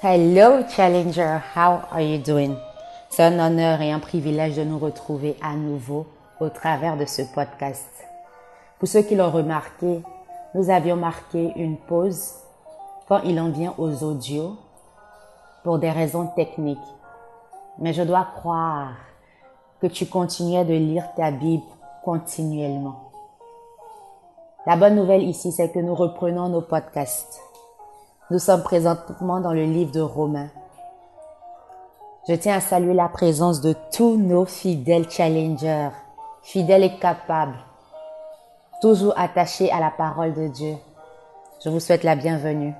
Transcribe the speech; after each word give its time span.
Hello 0.00 0.62
Challenger, 0.68 1.42
how 1.56 1.80
are 1.90 2.00
you 2.00 2.18
doing? 2.18 2.54
C'est 3.10 3.24
un 3.24 3.36
honneur 3.40 3.80
et 3.80 3.90
un 3.90 3.98
privilège 3.98 4.54
de 4.54 4.62
nous 4.62 4.78
retrouver 4.78 5.36
à 5.42 5.54
nouveau 5.54 6.06
au 6.38 6.48
travers 6.50 6.96
de 6.96 7.04
ce 7.04 7.22
podcast. 7.22 8.04
Pour 8.78 8.86
ceux 8.86 9.02
qui 9.02 9.16
l'ont 9.16 9.32
remarqué, 9.32 10.00
nous 10.54 10.70
avions 10.70 10.94
marqué 10.94 11.52
une 11.56 11.76
pause 11.76 12.34
quand 13.08 13.22
il 13.24 13.40
en 13.40 13.50
vient 13.50 13.74
aux 13.76 14.04
audios 14.04 14.54
pour 15.64 15.80
des 15.80 15.90
raisons 15.90 16.28
techniques. 16.28 16.78
Mais 17.80 17.92
je 17.92 18.04
dois 18.04 18.28
croire 18.36 18.92
que 19.80 19.88
tu 19.88 20.06
continuais 20.06 20.64
de 20.64 20.74
lire 20.74 21.12
ta 21.16 21.32
Bible 21.32 21.64
continuellement. 22.04 23.10
La 24.64 24.76
bonne 24.76 24.94
nouvelle 24.94 25.24
ici, 25.24 25.50
c'est 25.50 25.72
que 25.72 25.80
nous 25.80 25.96
reprenons 25.96 26.50
nos 26.50 26.62
podcasts. 26.62 27.47
Nous 28.30 28.38
sommes 28.38 28.62
présentement 28.62 29.40
dans 29.40 29.54
le 29.54 29.64
livre 29.64 29.90
de 29.90 30.02
Romains. 30.02 30.50
Je 32.28 32.34
tiens 32.34 32.56
à 32.56 32.60
saluer 32.60 32.92
la 32.92 33.08
présence 33.08 33.62
de 33.62 33.74
tous 33.90 34.18
nos 34.18 34.44
fidèles 34.44 35.08
challengers, 35.08 35.88
fidèles 36.42 36.84
et 36.84 36.98
capables, 36.98 37.56
toujours 38.82 39.14
attachés 39.16 39.72
à 39.72 39.80
la 39.80 39.90
parole 39.90 40.34
de 40.34 40.46
Dieu. 40.48 40.74
Je 41.64 41.70
vous 41.70 41.80
souhaite 41.80 42.04
la 42.04 42.16
bienvenue. 42.16 42.74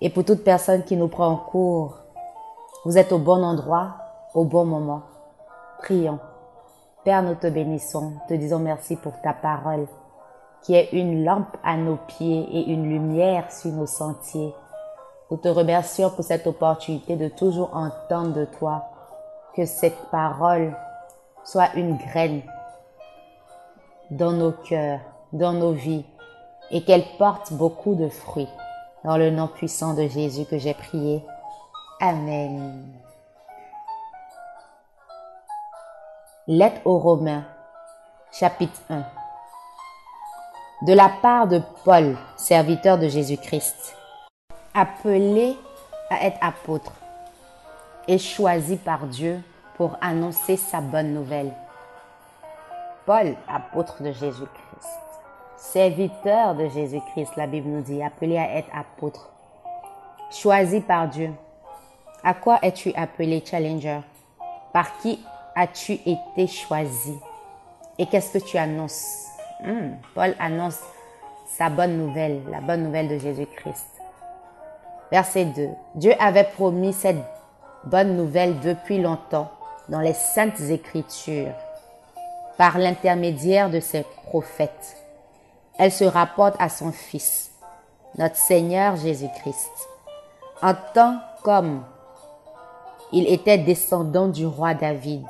Et 0.00 0.08
pour 0.08 0.24
toute 0.24 0.42
personne 0.42 0.82
qui 0.82 0.96
nous 0.96 1.08
prend 1.08 1.28
en 1.28 1.36
cours, 1.36 1.98
vous 2.86 2.96
êtes 2.96 3.12
au 3.12 3.18
bon 3.18 3.44
endroit, 3.44 3.96
au 4.32 4.44
bon 4.44 4.64
moment. 4.64 5.02
Prions. 5.80 6.20
Père, 7.04 7.22
nous 7.22 7.34
te 7.34 7.48
bénissons, 7.48 8.14
te 8.30 8.32
disons 8.32 8.60
merci 8.60 8.96
pour 8.96 9.12
ta 9.20 9.34
parole 9.34 9.86
qui 10.64 10.74
est 10.74 10.88
une 10.92 11.24
lampe 11.24 11.56
à 11.62 11.76
nos 11.76 11.96
pieds 11.96 12.46
et 12.50 12.70
une 12.70 12.88
lumière 12.88 13.52
sur 13.52 13.70
nos 13.70 13.86
sentiers. 13.86 14.54
Nous 15.34 15.40
te 15.40 15.48
remercions 15.48 16.10
pour 16.10 16.24
cette 16.24 16.46
opportunité 16.46 17.16
de 17.16 17.26
toujours 17.26 17.74
entendre 17.74 18.34
de 18.34 18.44
toi, 18.44 18.84
que 19.56 19.66
cette 19.66 19.98
parole 20.12 20.76
soit 21.42 21.74
une 21.74 21.96
graine 21.96 22.42
dans 24.12 24.30
nos 24.30 24.52
cœurs, 24.52 25.00
dans 25.32 25.52
nos 25.52 25.72
vies, 25.72 26.04
et 26.70 26.84
qu'elle 26.84 27.02
porte 27.18 27.52
beaucoup 27.52 27.96
de 27.96 28.08
fruits. 28.08 28.48
Dans 29.02 29.16
le 29.16 29.30
nom 29.30 29.48
puissant 29.48 29.94
de 29.94 30.06
Jésus 30.06 30.44
que 30.44 30.58
j'ai 30.58 30.72
prié. 30.72 31.24
Amen. 32.00 32.94
Lettre 36.46 36.80
aux 36.84 37.00
Romains, 37.00 37.42
chapitre 38.30 38.80
1 38.88 39.02
de 40.82 40.92
la 40.92 41.08
part 41.08 41.48
de 41.48 41.62
Paul, 41.84 42.16
serviteur 42.36 42.98
de 42.98 43.08
Jésus-Christ, 43.08 43.96
appelé 44.74 45.56
à 46.10 46.24
être 46.24 46.38
apôtre 46.40 46.92
et 48.08 48.18
choisi 48.18 48.76
par 48.76 49.06
Dieu 49.06 49.40
pour 49.76 49.96
annoncer 50.00 50.56
sa 50.56 50.80
bonne 50.80 51.14
nouvelle. 51.14 51.52
Paul, 53.06 53.36
apôtre 53.48 54.02
de 54.02 54.10
Jésus-Christ, 54.10 54.88
serviteur 55.56 56.54
de 56.54 56.68
Jésus-Christ, 56.68 57.36
la 57.36 57.46
Bible 57.46 57.68
nous 57.68 57.82
dit, 57.82 58.02
appelé 58.02 58.36
à 58.36 58.56
être 58.56 58.68
apôtre, 58.74 59.30
choisi 60.30 60.80
par 60.80 61.08
Dieu. 61.08 61.32
À 62.24 62.34
quoi 62.34 62.58
es-tu 62.62 62.92
appelé 62.94 63.44
challenger? 63.44 64.00
Par 64.72 64.98
qui 64.98 65.24
as-tu 65.54 65.92
été 66.04 66.46
choisi? 66.46 67.16
Et 67.98 68.06
qu'est-ce 68.06 68.38
que 68.38 68.44
tu 68.44 68.56
annonces? 68.56 69.28
Hmm, 69.62 69.92
Paul 70.14 70.34
annonce 70.40 70.80
sa 71.46 71.68
bonne 71.68 71.96
nouvelle, 71.96 72.42
la 72.50 72.60
bonne 72.60 72.82
nouvelle 72.82 73.08
de 73.08 73.18
Jésus-Christ. 73.18 73.93
Verset 75.14 75.44
2. 75.44 75.68
Dieu 75.94 76.12
avait 76.18 76.42
promis 76.42 76.92
cette 76.92 77.22
bonne 77.84 78.16
nouvelle 78.16 78.58
depuis 78.58 79.00
longtemps 79.00 79.48
dans 79.88 80.00
les 80.00 80.12
saintes 80.12 80.58
écritures 80.58 81.54
par 82.58 82.78
l'intermédiaire 82.78 83.70
de 83.70 83.78
ses 83.78 84.04
prophètes. 84.26 84.96
Elle 85.78 85.92
se 85.92 86.02
rapporte 86.02 86.56
à 86.58 86.68
son 86.68 86.90
Fils, 86.90 87.52
notre 88.18 88.34
Seigneur 88.34 88.96
Jésus-Christ. 88.96 89.70
En 90.60 90.74
tant 90.92 91.18
qu'homme, 91.44 91.84
il 93.12 93.32
était 93.32 93.58
descendant 93.58 94.26
du 94.26 94.44
roi 94.46 94.74
David. 94.74 95.24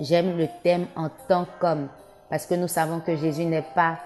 J'aime 0.00 0.36
le 0.36 0.48
thème 0.64 0.88
en 0.96 1.10
tant 1.28 1.46
qu'homme 1.60 1.86
parce 2.28 2.44
que 2.44 2.56
nous 2.56 2.66
savons 2.66 2.98
que 2.98 3.14
Jésus 3.14 3.44
n'est 3.44 3.62
pas 3.76 3.98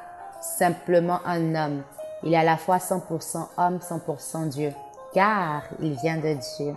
simplement 0.42 1.20
un 1.24 1.54
homme. 1.54 1.84
Il 2.22 2.34
est 2.34 2.36
à 2.36 2.44
la 2.44 2.58
fois 2.58 2.76
100% 2.76 3.46
homme, 3.56 3.78
100% 3.78 4.48
Dieu. 4.50 4.74
Car 5.12 5.62
il 5.80 5.94
vient 5.94 6.16
de 6.16 6.34
Dieu. 6.34 6.74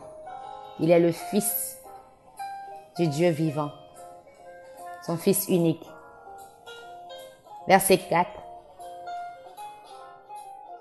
Il 0.79 0.91
est 0.91 0.99
le 0.99 1.11
Fils 1.11 1.77
du 2.97 3.07
Dieu 3.07 3.29
vivant. 3.29 3.71
Son 5.05 5.17
Fils 5.17 5.47
unique. 5.47 5.85
Verset 7.67 7.97
4. 7.97 8.29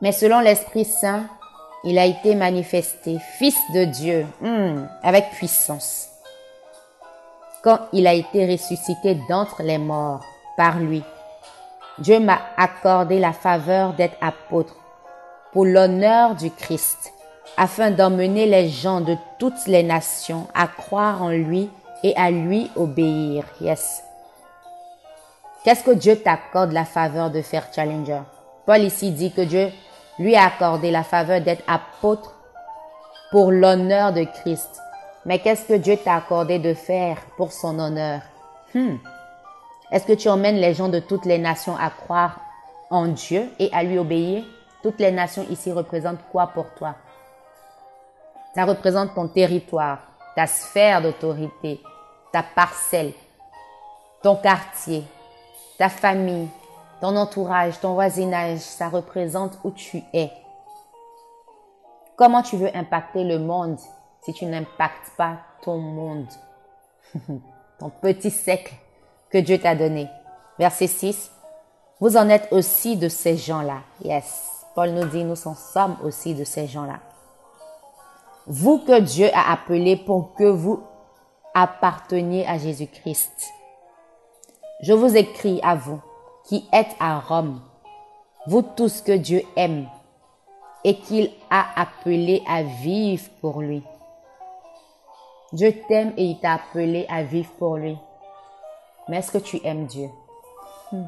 Mais 0.00 0.12
selon 0.12 0.40
l'Esprit 0.40 0.84
Saint, 0.84 1.26
il 1.84 1.98
a 1.98 2.06
été 2.06 2.34
manifesté, 2.34 3.18
Fils 3.38 3.58
de 3.74 3.84
Dieu, 3.84 4.26
hmm, 4.40 4.86
avec 5.02 5.30
puissance, 5.30 6.08
quand 7.62 7.78
il 7.92 8.06
a 8.06 8.14
été 8.14 8.50
ressuscité 8.50 9.18
d'entre 9.28 9.62
les 9.62 9.78
morts 9.78 10.24
par 10.56 10.78
lui. 10.78 11.02
Dieu 11.98 12.20
m'a 12.20 12.40
accordé 12.56 13.18
la 13.18 13.32
faveur 13.32 13.92
d'être 13.92 14.16
apôtre 14.20 14.76
pour 15.52 15.64
l'honneur 15.64 16.34
du 16.34 16.50
Christ, 16.50 17.12
afin 17.56 17.90
d'emmener 17.90 18.46
les 18.46 18.68
gens 18.68 19.00
de 19.00 19.16
toutes 19.38 19.66
les 19.66 19.82
nations 19.82 20.46
à 20.54 20.66
croire 20.66 21.22
en 21.22 21.30
lui 21.30 21.70
et 22.02 22.14
à 22.16 22.30
lui 22.30 22.70
obéir. 22.76 23.44
Yes. 23.60 24.02
Qu'est-ce 25.64 25.84
que 25.84 25.92
Dieu 25.92 26.16
t'accorde 26.16 26.72
la 26.72 26.84
faveur 26.84 27.30
de 27.30 27.40
faire 27.40 27.68
challenger? 27.74 28.20
Paul 28.66 28.80
ici 28.80 29.10
dit 29.12 29.32
que 29.32 29.40
Dieu 29.40 29.70
lui 30.18 30.36
a 30.36 30.46
accordé 30.46 30.90
la 30.90 31.02
faveur 31.02 31.40
d'être 31.40 31.64
apôtre 31.66 32.34
pour 33.30 33.50
l'honneur 33.50 34.12
de 34.12 34.24
Christ. 34.24 34.80
Mais 35.24 35.38
qu'est-ce 35.38 35.66
que 35.66 35.74
Dieu 35.74 35.96
t'a 35.96 36.16
accordé 36.16 36.58
de 36.58 36.74
faire 36.74 37.16
pour 37.36 37.52
son 37.52 37.78
honneur? 37.78 38.20
Hmm. 38.74 38.96
Est-ce 39.90 40.06
que 40.06 40.12
tu 40.12 40.28
emmènes 40.28 40.56
les 40.56 40.74
gens 40.74 40.88
de 40.88 40.98
toutes 40.98 41.24
les 41.24 41.38
nations 41.38 41.76
à 41.76 41.90
croire 41.90 42.40
en 42.90 43.06
Dieu 43.06 43.48
et 43.58 43.70
à 43.72 43.82
lui 43.82 43.98
obéir? 43.98 44.44
Toutes 44.82 44.98
les 44.98 45.12
nations 45.12 45.46
ici 45.50 45.72
représentent 45.72 46.20
quoi 46.30 46.48
pour 46.48 46.66
toi? 46.74 46.94
Ça 48.54 48.64
représente 48.64 49.14
ton 49.14 49.28
territoire, 49.28 49.98
ta 50.36 50.46
sphère 50.46 51.02
d'autorité, 51.02 51.80
ta 52.32 52.42
parcelle, 52.42 53.12
ton 54.22 54.36
quartier, 54.36 55.04
ta 55.76 55.88
famille, 55.88 56.48
ton 57.00 57.16
entourage, 57.16 57.80
ton 57.80 57.94
voisinage. 57.94 58.60
Ça 58.60 58.88
représente 58.88 59.58
où 59.64 59.70
tu 59.70 60.02
es. 60.12 60.30
Comment 62.16 62.42
tu 62.42 62.56
veux 62.56 62.74
impacter 62.76 63.24
le 63.24 63.38
monde 63.38 63.78
si 64.22 64.32
tu 64.32 64.46
n'impactes 64.46 65.12
pas 65.16 65.38
ton 65.62 65.78
monde, 65.78 66.28
ton 67.78 67.90
petit 67.90 68.30
cercle 68.30 68.74
que 69.30 69.38
Dieu 69.38 69.58
t'a 69.58 69.74
donné. 69.74 70.08
Verset 70.58 70.86
6. 70.86 71.30
Vous 72.00 72.16
en 72.16 72.28
êtes 72.28 72.48
aussi 72.52 72.96
de 72.96 73.08
ces 73.08 73.36
gens-là. 73.36 73.80
Yes. 74.02 74.64
Paul 74.74 74.90
nous 74.90 75.06
dit, 75.06 75.24
nous 75.24 75.36
sommes 75.36 75.96
aussi 76.02 76.34
de 76.34 76.44
ces 76.44 76.66
gens-là. 76.66 77.00
Vous 78.46 78.78
que 78.78 79.00
Dieu 79.00 79.30
a 79.32 79.52
appelé 79.52 79.96
pour 79.96 80.34
que 80.34 80.44
vous 80.44 80.82
apparteniez 81.54 82.46
à 82.46 82.58
Jésus-Christ. 82.58 83.50
Je 84.82 84.92
vous 84.92 85.16
écris 85.16 85.60
à 85.62 85.74
vous 85.76 86.00
qui 86.44 86.68
êtes 86.72 86.94
à 87.00 87.20
Rome, 87.20 87.62
vous 88.46 88.60
tous 88.60 89.00
que 89.00 89.12
Dieu 89.12 89.42
aime 89.56 89.88
et 90.84 90.96
qu'il 90.98 91.30
a 91.48 91.80
appelé 91.80 92.42
à 92.46 92.62
vivre 92.62 93.24
pour 93.40 93.62
lui. 93.62 93.82
Dieu 95.52 95.72
t'aime 95.88 96.12
et 96.18 96.24
il 96.24 96.40
t'a 96.40 96.54
appelé 96.54 97.06
à 97.08 97.22
vivre 97.22 97.50
pour 97.58 97.76
lui. 97.76 97.96
Mais 99.08 99.18
est-ce 99.18 99.32
que 99.32 99.38
tu 99.38 99.58
aimes 99.64 99.86
Dieu? 99.86 100.10
Hmm. 100.92 101.06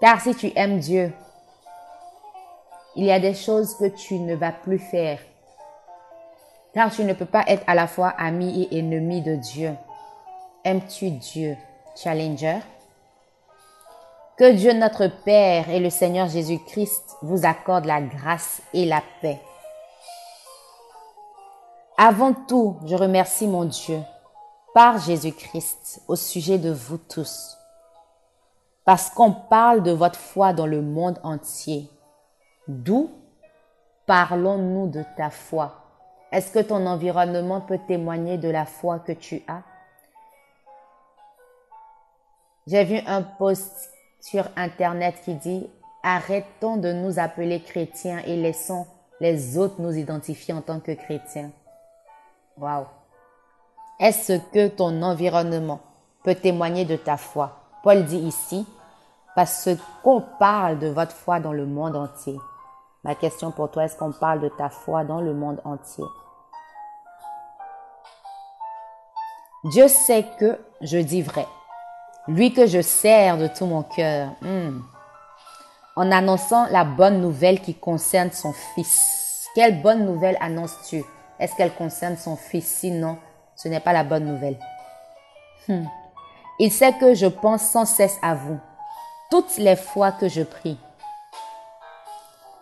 Car 0.00 0.20
si 0.20 0.34
tu 0.34 0.50
aimes 0.56 0.78
Dieu, 0.78 1.12
il 2.96 3.04
y 3.04 3.12
a 3.12 3.20
des 3.20 3.34
choses 3.34 3.76
que 3.76 3.88
tu 3.88 4.18
ne 4.18 4.34
vas 4.34 4.52
plus 4.52 4.78
faire. 4.78 5.18
Car 6.74 6.90
tu 6.90 7.04
ne 7.04 7.12
peux 7.12 7.24
pas 7.24 7.44
être 7.46 7.64
à 7.66 7.74
la 7.74 7.86
fois 7.86 8.08
ami 8.18 8.62
et 8.62 8.78
ennemi 8.78 9.22
de 9.22 9.36
Dieu. 9.36 9.74
Aimes-tu 10.64 11.10
Dieu 11.10 11.56
Challenger? 11.96 12.58
Que 14.36 14.52
Dieu 14.52 14.72
notre 14.72 15.08
Père 15.24 15.68
et 15.70 15.80
le 15.80 15.90
Seigneur 15.90 16.28
Jésus-Christ 16.28 17.16
vous 17.22 17.44
accordent 17.44 17.86
la 17.86 18.00
grâce 18.00 18.62
et 18.72 18.84
la 18.84 19.02
paix. 19.20 19.40
Avant 21.96 22.32
tout, 22.32 22.76
je 22.86 22.94
remercie 22.94 23.48
mon 23.48 23.64
Dieu 23.64 23.98
par 24.74 24.98
Jésus-Christ 24.98 26.02
au 26.06 26.14
sujet 26.14 26.58
de 26.58 26.70
vous 26.70 26.98
tous. 26.98 27.56
Parce 28.84 29.10
qu'on 29.10 29.32
parle 29.32 29.82
de 29.82 29.90
votre 29.90 30.20
foi 30.20 30.52
dans 30.52 30.66
le 30.66 30.82
monde 30.82 31.18
entier. 31.24 31.90
D'où 32.68 33.10
parlons-nous 34.06 34.86
de 34.88 35.04
ta 35.16 35.30
foi? 35.30 35.87
Est-ce 36.30 36.52
que 36.52 36.58
ton 36.58 36.86
environnement 36.86 37.60
peut 37.60 37.80
témoigner 37.86 38.36
de 38.36 38.48
la 38.48 38.66
foi 38.66 38.98
que 38.98 39.12
tu 39.12 39.42
as? 39.48 39.62
J'ai 42.66 42.84
vu 42.84 42.98
un 43.06 43.22
post 43.22 43.90
sur 44.20 44.44
Internet 44.56 45.14
qui 45.24 45.34
dit 45.34 45.70
Arrêtons 46.02 46.76
de 46.76 46.92
nous 46.92 47.18
appeler 47.18 47.60
chrétiens 47.60 48.22
et 48.26 48.36
laissons 48.36 48.86
les 49.20 49.58
autres 49.58 49.80
nous 49.80 49.96
identifier 49.96 50.54
en 50.54 50.60
tant 50.60 50.80
que 50.80 50.92
chrétiens. 50.92 51.50
Waouh! 52.56 52.86
Est-ce 53.98 54.34
que 54.52 54.68
ton 54.68 55.02
environnement 55.02 55.80
peut 56.22 56.34
témoigner 56.34 56.84
de 56.84 56.96
ta 56.96 57.16
foi? 57.16 57.58
Paul 57.82 58.04
dit 58.04 58.18
ici, 58.18 58.66
parce 59.34 59.68
qu'on 60.02 60.20
parle 60.38 60.78
de 60.78 60.88
votre 60.88 61.12
foi 61.12 61.40
dans 61.40 61.52
le 61.52 61.66
monde 61.66 61.96
entier. 61.96 62.36
Ma 63.04 63.14
question 63.14 63.50
pour 63.52 63.70
toi, 63.70 63.84
est-ce 63.84 63.96
qu'on 63.96 64.12
parle 64.12 64.40
de 64.40 64.48
ta 64.48 64.68
foi 64.68 65.04
dans 65.04 65.20
le 65.20 65.32
monde 65.32 65.60
entier? 65.64 66.04
Dieu 69.64 69.88
sait 69.88 70.26
que 70.38 70.58
je 70.80 70.98
dis 70.98 71.22
vrai. 71.22 71.46
Lui 72.26 72.52
que 72.52 72.66
je 72.66 72.80
sers 72.80 73.38
de 73.38 73.46
tout 73.46 73.66
mon 73.66 73.82
cœur. 73.82 74.30
Hmm. 74.42 74.80
En 75.96 76.12
annonçant 76.12 76.66
la 76.70 76.84
bonne 76.84 77.20
nouvelle 77.20 77.60
qui 77.60 77.74
concerne 77.74 78.30
son 78.30 78.52
fils. 78.52 79.46
Quelle 79.54 79.80
bonne 79.82 80.04
nouvelle 80.04 80.36
annonces-tu? 80.40 81.04
Est-ce 81.38 81.56
qu'elle 81.56 81.74
concerne 81.74 82.16
son 82.16 82.36
fils? 82.36 82.66
Sinon, 82.66 83.18
ce 83.56 83.68
n'est 83.68 83.80
pas 83.80 83.92
la 83.92 84.04
bonne 84.04 84.24
nouvelle. 84.24 84.58
Hmm. 85.68 85.86
Il 86.58 86.72
sait 86.72 86.92
que 86.98 87.14
je 87.14 87.26
pense 87.26 87.62
sans 87.62 87.84
cesse 87.84 88.18
à 88.22 88.34
vous. 88.34 88.58
Toutes 89.30 89.56
les 89.58 89.76
fois 89.76 90.12
que 90.12 90.28
je 90.28 90.42
prie. 90.42 90.78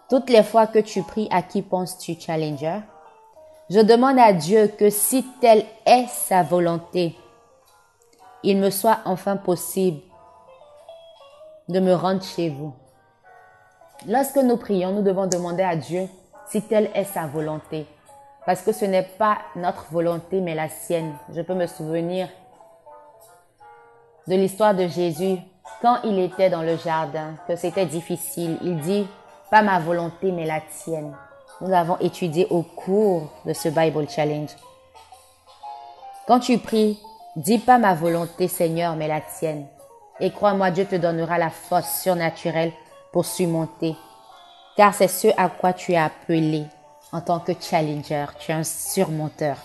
Toutes 0.09 0.31
les 0.31 0.45
fois 0.45 0.69
que 0.69 0.79
tu 0.79 1.03
pries, 1.03 1.29
à 1.33 1.43
qui 1.43 1.63
penses-tu, 1.63 2.15
Challenger? 2.19 2.81
Je 3.71 3.81
demande 3.81 4.19
à 4.21 4.33
Dieu 4.33 4.69
que 4.69 4.89
si 4.89 5.25
telle 5.41 5.65
est 5.85 6.07
sa 6.09 6.45
volonté, 6.45 7.19
il 8.45 8.59
me 8.59 8.71
soit 8.71 8.99
enfin 9.05 9.37
possible 9.37 10.01
de 11.69 11.81
me 11.81 11.93
rendre 11.95 12.23
chez 12.23 12.49
vous. 12.49 12.73
Lorsque 14.07 14.37
nous 14.37 14.57
prions, 14.57 14.93
nous 14.93 15.03
devons 15.03 15.27
demander 15.27 15.65
à 15.65 15.75
Dieu 15.75 16.09
si 16.49 16.63
telle 16.63 16.89
est 16.95 17.05
sa 17.05 17.27
volonté. 17.27 17.87
Parce 18.45 18.63
que 18.63 18.71
ce 18.71 18.85
n'est 18.85 19.03
pas 19.03 19.39
notre 19.57 19.91
volonté, 19.91 20.41
mais 20.41 20.55
la 20.55 20.69
sienne. 20.69 21.15
Je 21.35 21.43
peux 21.43 21.55
me 21.55 21.67
souvenir 21.67 22.29
de 24.29 24.37
l'histoire 24.37 24.77
de 24.77 24.87
Jésus 24.87 25.39
quand 25.83 25.99
il 26.05 26.21
était 26.21 26.51
dans 26.51 26.63
le 26.63 26.77
jardin, 26.77 27.35
que 27.49 27.57
c'était 27.57 27.87
difficile. 27.87 28.59
Il 28.63 28.79
dit, 28.79 29.09
pas 29.51 29.63
ma 29.63 29.79
volonté, 29.79 30.33
mais 30.33 30.47
la 30.47 30.61
tienne. 30.61 31.15
Nous 31.61 31.69
l'avons 31.69 31.97
étudié 31.99 32.47
au 32.51 32.63
cours 32.63 33.31
de 33.45 33.53
ce 33.53 33.69
Bible 33.69 34.09
Challenge. 34.09 34.51
Quand 36.27 36.41
tu 36.41 36.59
pries, 36.59 36.99
dis 37.37 37.59
pas 37.59 37.79
ma 37.79 37.95
volonté, 37.95 38.49
Seigneur, 38.49 38.97
mais 38.97 39.09
la 39.09 39.21
tienne. 39.21 39.67
Et 40.21 40.31
crois-moi, 40.31 40.71
Dieu 40.71 40.87
te 40.87 40.97
donnera 40.97 41.39
la 41.39 41.51
force 41.51 42.03
surnaturelle 42.03 42.73
pour 43.13 43.25
surmonter. 43.25 43.97
Car 44.77 44.95
c'est 44.95 45.09
ce 45.09 45.29
à 45.37 45.49
quoi 45.49 45.73
tu 45.73 45.93
es 45.93 45.99
appelé 45.99 46.65
en 47.13 47.21
tant 47.21 47.39
que 47.39 47.53
challenger. 47.59 48.27
Tu 48.39 48.51
es 48.51 48.55
un 48.55 48.65
surmonteur. 48.65 49.57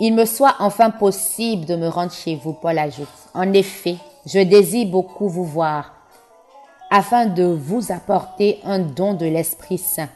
Il 0.00 0.14
me 0.14 0.26
soit 0.26 0.56
enfin 0.58 0.90
possible 0.90 1.64
de 1.64 1.76
me 1.76 1.88
rendre 1.88 2.12
chez 2.12 2.36
vous, 2.36 2.52
Paul 2.52 2.78
ajoute. 2.78 3.08
En 3.32 3.50
effet, 3.54 3.96
je 4.26 4.40
désire 4.40 4.88
beaucoup 4.88 5.28
vous 5.28 5.44
voir, 5.44 5.92
afin 6.90 7.26
de 7.26 7.44
vous 7.44 7.92
apporter 7.92 8.60
un 8.64 8.78
don 8.78 9.14
de 9.14 9.26
l'Esprit 9.26 9.78
Saint 9.78 10.08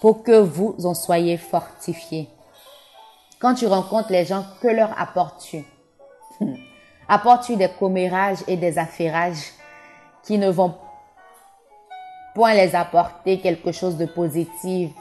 pour 0.00 0.22
que 0.22 0.38
vous 0.40 0.76
en 0.84 0.94
soyez 0.94 1.36
fortifiés. 1.36 2.28
Quand 3.38 3.54
tu 3.54 3.66
rencontres 3.66 4.12
les 4.12 4.24
gens, 4.24 4.44
que 4.60 4.68
leur 4.68 4.98
apportes-tu? 4.98 5.64
Apportes-tu 7.08 7.56
des 7.56 7.68
commérages 7.68 8.38
et 8.46 8.56
des 8.56 8.78
affairages 8.78 9.52
qui 10.22 10.38
ne 10.38 10.48
vont 10.48 10.74
point 12.34 12.54
les 12.54 12.76
apporter 12.76 13.40
quelque 13.40 13.72
chose 13.72 13.96
de 13.96 14.06
positif? 14.06 14.92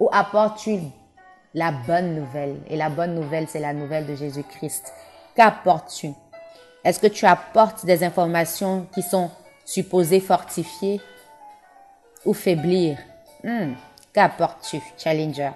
Ou 0.00 0.08
apportes-tu 0.12 0.80
la 1.54 1.72
bonne 1.72 2.14
nouvelle? 2.14 2.60
Et 2.68 2.76
la 2.76 2.90
bonne 2.90 3.14
nouvelle, 3.14 3.48
c'est 3.48 3.60
la 3.60 3.72
nouvelle 3.72 4.06
de 4.06 4.14
Jésus-Christ. 4.14 4.92
Qu'apportes-tu? 5.34 6.12
Est-ce 6.84 7.00
que 7.00 7.06
tu 7.06 7.24
apportes 7.24 7.86
des 7.86 8.04
informations 8.04 8.86
qui 8.92 9.02
sont 9.02 9.30
supposées 9.70 10.18
fortifier 10.20 11.00
ou 12.24 12.32
faiblir 12.32 12.98
hmm. 13.44 13.74
Qu'apportes-tu, 14.12 14.80
Challenger? 14.98 15.52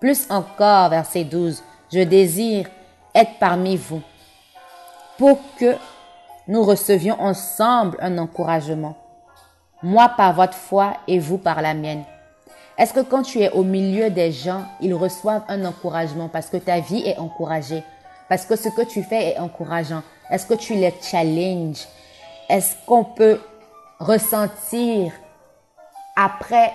Plus 0.00 0.26
encore, 0.30 0.88
verset 0.88 1.24
12, 1.24 1.62
je 1.92 2.00
désire 2.00 2.70
être 3.14 3.38
parmi 3.38 3.76
vous 3.76 4.00
pour 5.18 5.38
que 5.58 5.76
nous 6.48 6.64
recevions 6.64 7.20
ensemble 7.20 7.98
un 8.00 8.16
encouragement. 8.16 8.96
Moi 9.82 10.10
par 10.16 10.32
votre 10.32 10.54
foi 10.54 10.94
et 11.06 11.18
vous 11.18 11.36
par 11.36 11.60
la 11.60 11.74
mienne. 11.74 12.04
Est-ce 12.78 12.94
que 12.94 13.00
quand 13.00 13.22
tu 13.22 13.40
es 13.40 13.50
au 13.50 13.62
milieu 13.62 14.08
des 14.08 14.32
gens, 14.32 14.64
ils 14.80 14.94
reçoivent 14.94 15.44
un 15.48 15.66
encouragement 15.66 16.28
parce 16.28 16.48
que 16.48 16.56
ta 16.56 16.80
vie 16.80 17.02
est 17.06 17.18
encouragée, 17.18 17.84
parce 18.30 18.46
que 18.46 18.56
ce 18.56 18.70
que 18.70 18.82
tu 18.82 19.02
fais 19.02 19.32
est 19.32 19.38
encourageant? 19.38 20.02
Est-ce 20.30 20.46
que 20.46 20.54
tu 20.54 20.74
les 20.74 20.94
challenges? 21.02 21.86
Est-ce 22.48 22.74
qu'on 22.86 23.04
peut 23.04 23.40
ressentir 23.98 25.12
après 26.16 26.72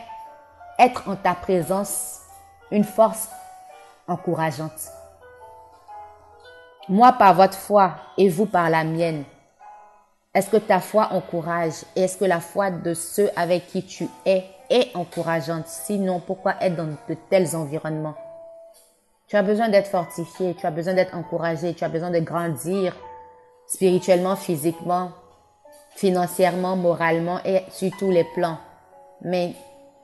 être 0.79 1.07
en 1.07 1.15
ta 1.15 1.35
présence 1.35 2.21
une 2.71 2.83
force 2.83 3.29
encourageante? 4.07 4.89
Moi 6.87 7.11
par 7.13 7.35
votre 7.35 7.57
foi 7.57 7.91
et 8.17 8.29
vous 8.29 8.47
par 8.47 8.69
la 8.69 8.83
mienne. 8.83 9.23
Est-ce 10.33 10.49
que 10.49 10.57
ta 10.57 10.79
foi 10.79 11.09
encourage 11.11 11.85
est-ce 11.95 12.17
que 12.17 12.25
la 12.25 12.39
foi 12.39 12.71
de 12.71 12.93
ceux 12.93 13.29
avec 13.35 13.67
qui 13.67 13.85
tu 13.85 14.07
es 14.25 14.45
est 14.71 14.95
encourageante? 14.95 15.67
Sinon, 15.67 16.19
pourquoi 16.19 16.55
être 16.61 16.75
dans 16.75 16.85
de 16.85 17.15
tels 17.29 17.55
environnements? 17.55 18.15
Tu 19.27 19.35
as 19.35 19.43
besoin 19.43 19.69
d'être 19.69 19.87
fortifié, 19.87 20.55
tu 20.55 20.65
as 20.65 20.71
besoin 20.71 20.95
d'être 20.95 21.15
encouragé, 21.15 21.75
tu 21.75 21.83
as 21.83 21.89
besoin 21.89 22.09
de 22.09 22.19
grandir 22.19 22.95
spirituellement, 23.67 24.35
physiquement, 24.35 25.11
financièrement, 25.99 26.77
moralement 26.77 27.39
et 27.43 27.63
sur 27.71 27.91
tous 27.97 28.09
les 28.09 28.23
plans. 28.23 28.57
Mais 29.21 29.53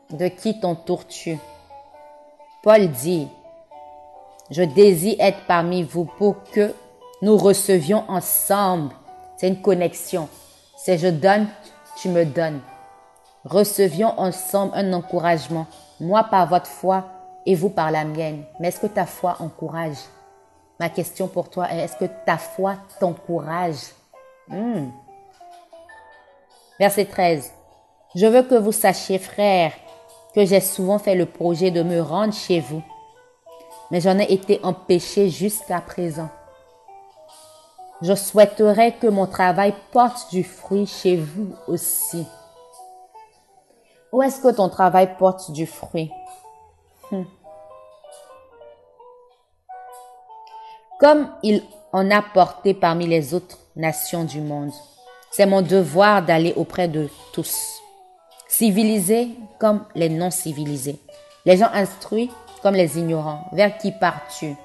de 0.09 0.27
qui 0.27 0.59
t'entoures-tu? 0.59 1.39
Paul 2.63 2.89
dit, 2.89 3.29
je 4.51 4.63
désire 4.63 5.15
être 5.19 5.39
parmi 5.47 5.83
vous 5.83 6.03
pour 6.03 6.43
que 6.51 6.73
nous 7.21 7.37
recevions 7.37 8.03
ensemble. 8.09 8.93
C'est 9.37 9.47
une 9.47 9.61
connexion. 9.61 10.27
C'est 10.75 10.97
je 10.97 11.07
donne, 11.07 11.47
tu 11.97 12.09
me 12.09 12.25
donnes. 12.25 12.59
Recevions 13.45 14.19
ensemble 14.19 14.73
un 14.75 14.91
encouragement. 14.91 15.65
Moi 16.01 16.25
par 16.25 16.47
votre 16.47 16.67
foi 16.67 17.05
et 17.45 17.55
vous 17.55 17.69
par 17.69 17.89
la 17.89 18.03
mienne. 18.03 18.43
Mais 18.59 18.67
est-ce 18.67 18.81
que 18.81 18.87
ta 18.87 19.05
foi 19.05 19.37
encourage? 19.39 19.99
Ma 20.77 20.89
question 20.89 21.29
pour 21.29 21.49
toi 21.49 21.71
est, 21.71 21.85
est-ce 21.85 21.95
que 21.95 22.11
ta 22.25 22.37
foi 22.37 22.75
t'encourage? 22.99 23.93
Hmm. 24.49 24.89
Verset 26.79 27.05
13. 27.05 27.53
Je 28.15 28.25
veux 28.25 28.43
que 28.43 28.55
vous 28.55 28.71
sachiez, 28.71 29.19
frères, 29.19 29.73
que 30.33 30.45
j'ai 30.45 30.59
souvent 30.59 30.99
fait 30.99 31.15
le 31.15 31.25
projet 31.25 31.71
de 31.71 31.83
me 31.83 32.01
rendre 32.01 32.33
chez 32.33 32.59
vous, 32.59 32.83
mais 33.91 34.01
j'en 34.01 34.19
ai 34.19 34.31
été 34.31 34.59
empêché 34.63 35.29
jusqu'à 35.29 35.79
présent. 35.79 36.29
Je 38.01 38.13
souhaiterais 38.13 38.93
que 38.93 39.07
mon 39.07 39.25
travail 39.25 39.73
porte 39.91 40.29
du 40.31 40.43
fruit 40.43 40.85
chez 40.85 41.15
vous 41.15 41.55
aussi. 41.67 42.27
Où 44.11 44.21
est-ce 44.21 44.41
que 44.41 44.53
ton 44.53 44.67
travail 44.67 45.15
porte 45.17 45.51
du 45.51 45.65
fruit? 45.65 46.11
Hmm. 47.11 47.23
Comme 50.99 51.29
il 51.43 51.63
en 51.93 52.11
a 52.11 52.21
porté 52.21 52.73
parmi 52.73 53.07
les 53.07 53.33
autres 53.33 53.57
nations 53.77 54.25
du 54.25 54.41
monde, 54.41 54.71
c'est 55.35 55.45
mon 55.45 55.61
devoir 55.61 56.21
d'aller 56.21 56.53
auprès 56.55 56.87
de 56.87 57.09
tous. 57.33 57.81
Civilisés 58.47 59.31
comme 59.59 59.83
les 59.93 60.07
non 60.07 60.31
civilisés, 60.31 60.97
les 61.45 61.57
gens 61.57 61.69
instruits 61.73 62.31
comme 62.61 62.75
les 62.75 62.97
ignorants. 62.97 63.49
Vers 63.51 63.77
qui 63.77 63.91
pars-tu? 63.91 64.55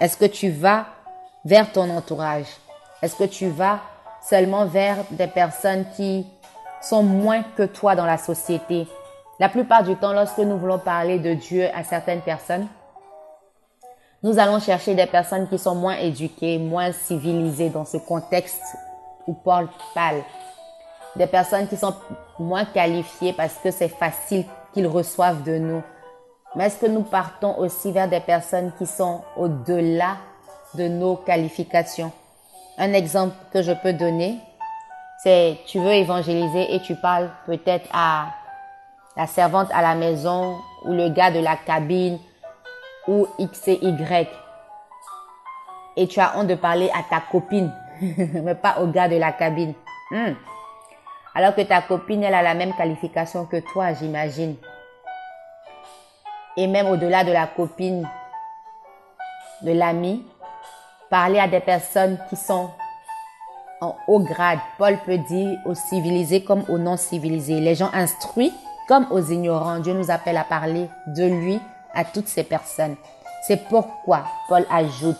Est-ce 0.00 0.16
que 0.16 0.24
tu 0.24 0.50
vas 0.50 0.86
vers 1.44 1.70
ton 1.70 1.88
entourage? 1.96 2.48
Est-ce 3.02 3.14
que 3.14 3.24
tu 3.24 3.48
vas 3.48 3.78
seulement 4.20 4.66
vers 4.66 4.96
des 5.12 5.28
personnes 5.28 5.84
qui 5.94 6.26
sont 6.82 7.04
moins 7.04 7.44
que 7.56 7.62
toi 7.62 7.94
dans 7.94 8.06
la 8.06 8.18
société? 8.18 8.88
La 9.38 9.48
plupart 9.48 9.84
du 9.84 9.94
temps, 9.94 10.12
lorsque 10.12 10.38
nous 10.38 10.58
voulons 10.58 10.80
parler 10.80 11.20
de 11.20 11.34
Dieu 11.34 11.68
à 11.72 11.84
certaines 11.84 12.22
personnes, 12.22 12.66
nous 14.24 14.40
allons 14.40 14.58
chercher 14.58 14.96
des 14.96 15.06
personnes 15.06 15.48
qui 15.48 15.56
sont 15.56 15.76
moins 15.76 15.98
éduquées, 15.98 16.58
moins 16.58 16.90
civilisées 16.90 17.70
dans 17.70 17.84
ce 17.84 17.96
contexte 17.96 18.60
où 19.26 19.34
Paul 19.34 19.68
parle 19.94 20.22
des 21.16 21.26
personnes 21.26 21.68
qui 21.68 21.76
sont 21.76 21.94
moins 22.38 22.64
qualifiées 22.64 23.32
parce 23.32 23.54
que 23.54 23.70
c'est 23.70 23.88
facile 23.88 24.44
qu'ils 24.72 24.86
reçoivent 24.86 25.42
de 25.42 25.58
nous. 25.58 25.82
Mais 26.54 26.66
est-ce 26.66 26.78
que 26.78 26.86
nous 26.86 27.02
partons 27.02 27.58
aussi 27.58 27.92
vers 27.92 28.08
des 28.08 28.20
personnes 28.20 28.72
qui 28.78 28.86
sont 28.86 29.22
au-delà 29.36 30.16
de 30.74 30.88
nos 30.88 31.16
qualifications? 31.16 32.12
Un 32.78 32.92
exemple 32.92 33.34
que 33.52 33.62
je 33.62 33.72
peux 33.72 33.92
donner, 33.92 34.38
c'est 35.22 35.58
tu 35.66 35.78
veux 35.78 35.92
évangéliser 35.92 36.74
et 36.74 36.80
tu 36.80 36.94
parles 36.96 37.30
peut-être 37.46 37.88
à 37.92 38.28
la 39.16 39.26
servante 39.26 39.68
à 39.72 39.82
la 39.82 39.94
maison 39.94 40.56
ou 40.84 40.92
le 40.92 41.10
gars 41.10 41.30
de 41.30 41.40
la 41.40 41.56
cabine 41.56 42.18
ou 43.06 43.26
X 43.38 43.68
et 43.68 43.84
Y. 43.84 44.28
Et 45.96 46.06
tu 46.06 46.20
as 46.20 46.38
honte 46.38 46.46
de 46.46 46.54
parler 46.54 46.90
à 46.94 47.02
ta 47.02 47.20
copine, 47.20 47.70
mais 48.42 48.54
pas 48.54 48.80
au 48.80 48.86
gars 48.86 49.08
de 49.08 49.16
la 49.16 49.32
cabine. 49.32 49.74
Hmm. 50.10 50.34
Alors 51.34 51.54
que 51.54 51.62
ta 51.62 51.82
copine, 51.82 52.24
elle 52.24 52.34
a 52.34 52.42
la 52.42 52.54
même 52.54 52.74
qualification 52.74 53.46
que 53.46 53.58
toi, 53.72 53.92
j'imagine. 53.92 54.56
Et 56.56 56.66
même 56.66 56.86
au-delà 56.86 57.22
de 57.24 57.32
la 57.32 57.46
copine, 57.46 58.08
de 59.62 59.72
l'ami, 59.72 60.24
parler 61.10 61.38
à 61.38 61.46
des 61.46 61.60
personnes 61.60 62.18
qui 62.28 62.36
sont 62.36 62.70
en 63.80 63.96
haut 64.06 64.20
grade. 64.20 64.58
Paul 64.78 64.98
peut 65.04 65.18
dire 65.18 65.58
aux 65.64 65.74
civilisés 65.74 66.44
comme 66.44 66.64
aux 66.68 66.78
non 66.78 66.96
civilisés. 66.96 67.60
Les 67.60 67.74
gens 67.74 67.90
instruits 67.92 68.52
comme 68.88 69.06
aux 69.10 69.22
ignorants. 69.22 69.78
Dieu 69.78 69.94
nous 69.94 70.10
appelle 70.10 70.36
à 70.36 70.44
parler 70.44 70.88
de 71.06 71.24
lui 71.24 71.60
à 71.94 72.04
toutes 72.04 72.28
ces 72.28 72.44
personnes. 72.44 72.96
C'est 73.46 73.68
pourquoi 73.68 74.24
Paul 74.48 74.66
ajoute, 74.70 75.16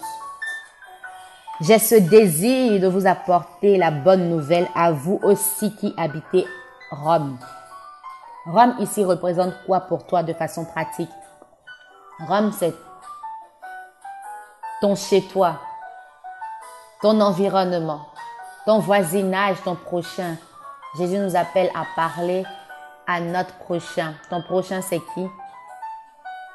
j'ai 1.61 1.79
ce 1.79 1.95
désir 1.95 2.81
de 2.81 2.87
vous 2.87 3.07
apporter 3.07 3.77
la 3.77 3.91
bonne 3.91 4.29
nouvelle 4.31 4.69
à 4.75 4.93
vous 4.93 5.21
aussi 5.23 5.75
qui 5.77 5.95
habitez 5.97 6.47
Rome. 6.91 7.39
Rome 8.47 8.75
ici 8.79 9.05
représente 9.05 9.53
quoi 9.67 9.81
pour 9.81 10.07
toi 10.07 10.23
de 10.23 10.33
façon 10.33 10.65
pratique? 10.65 11.11
Rome, 12.27 12.53
c'est 12.53 12.75
ton 14.81 14.95
chez-toi, 14.95 15.59
ton 17.03 17.21
environnement, 17.21 18.07
ton 18.65 18.79
voisinage, 18.79 19.63
ton 19.63 19.75
prochain. 19.75 20.37
Jésus 20.97 21.19
nous 21.19 21.37
appelle 21.37 21.71
à 21.75 21.85
parler 21.95 22.45
à 23.07 23.21
notre 23.21 23.55
prochain. 23.59 24.15
Ton 24.31 24.43
prochain, 24.43 24.81
c'est 24.81 25.01
qui? 25.15 25.29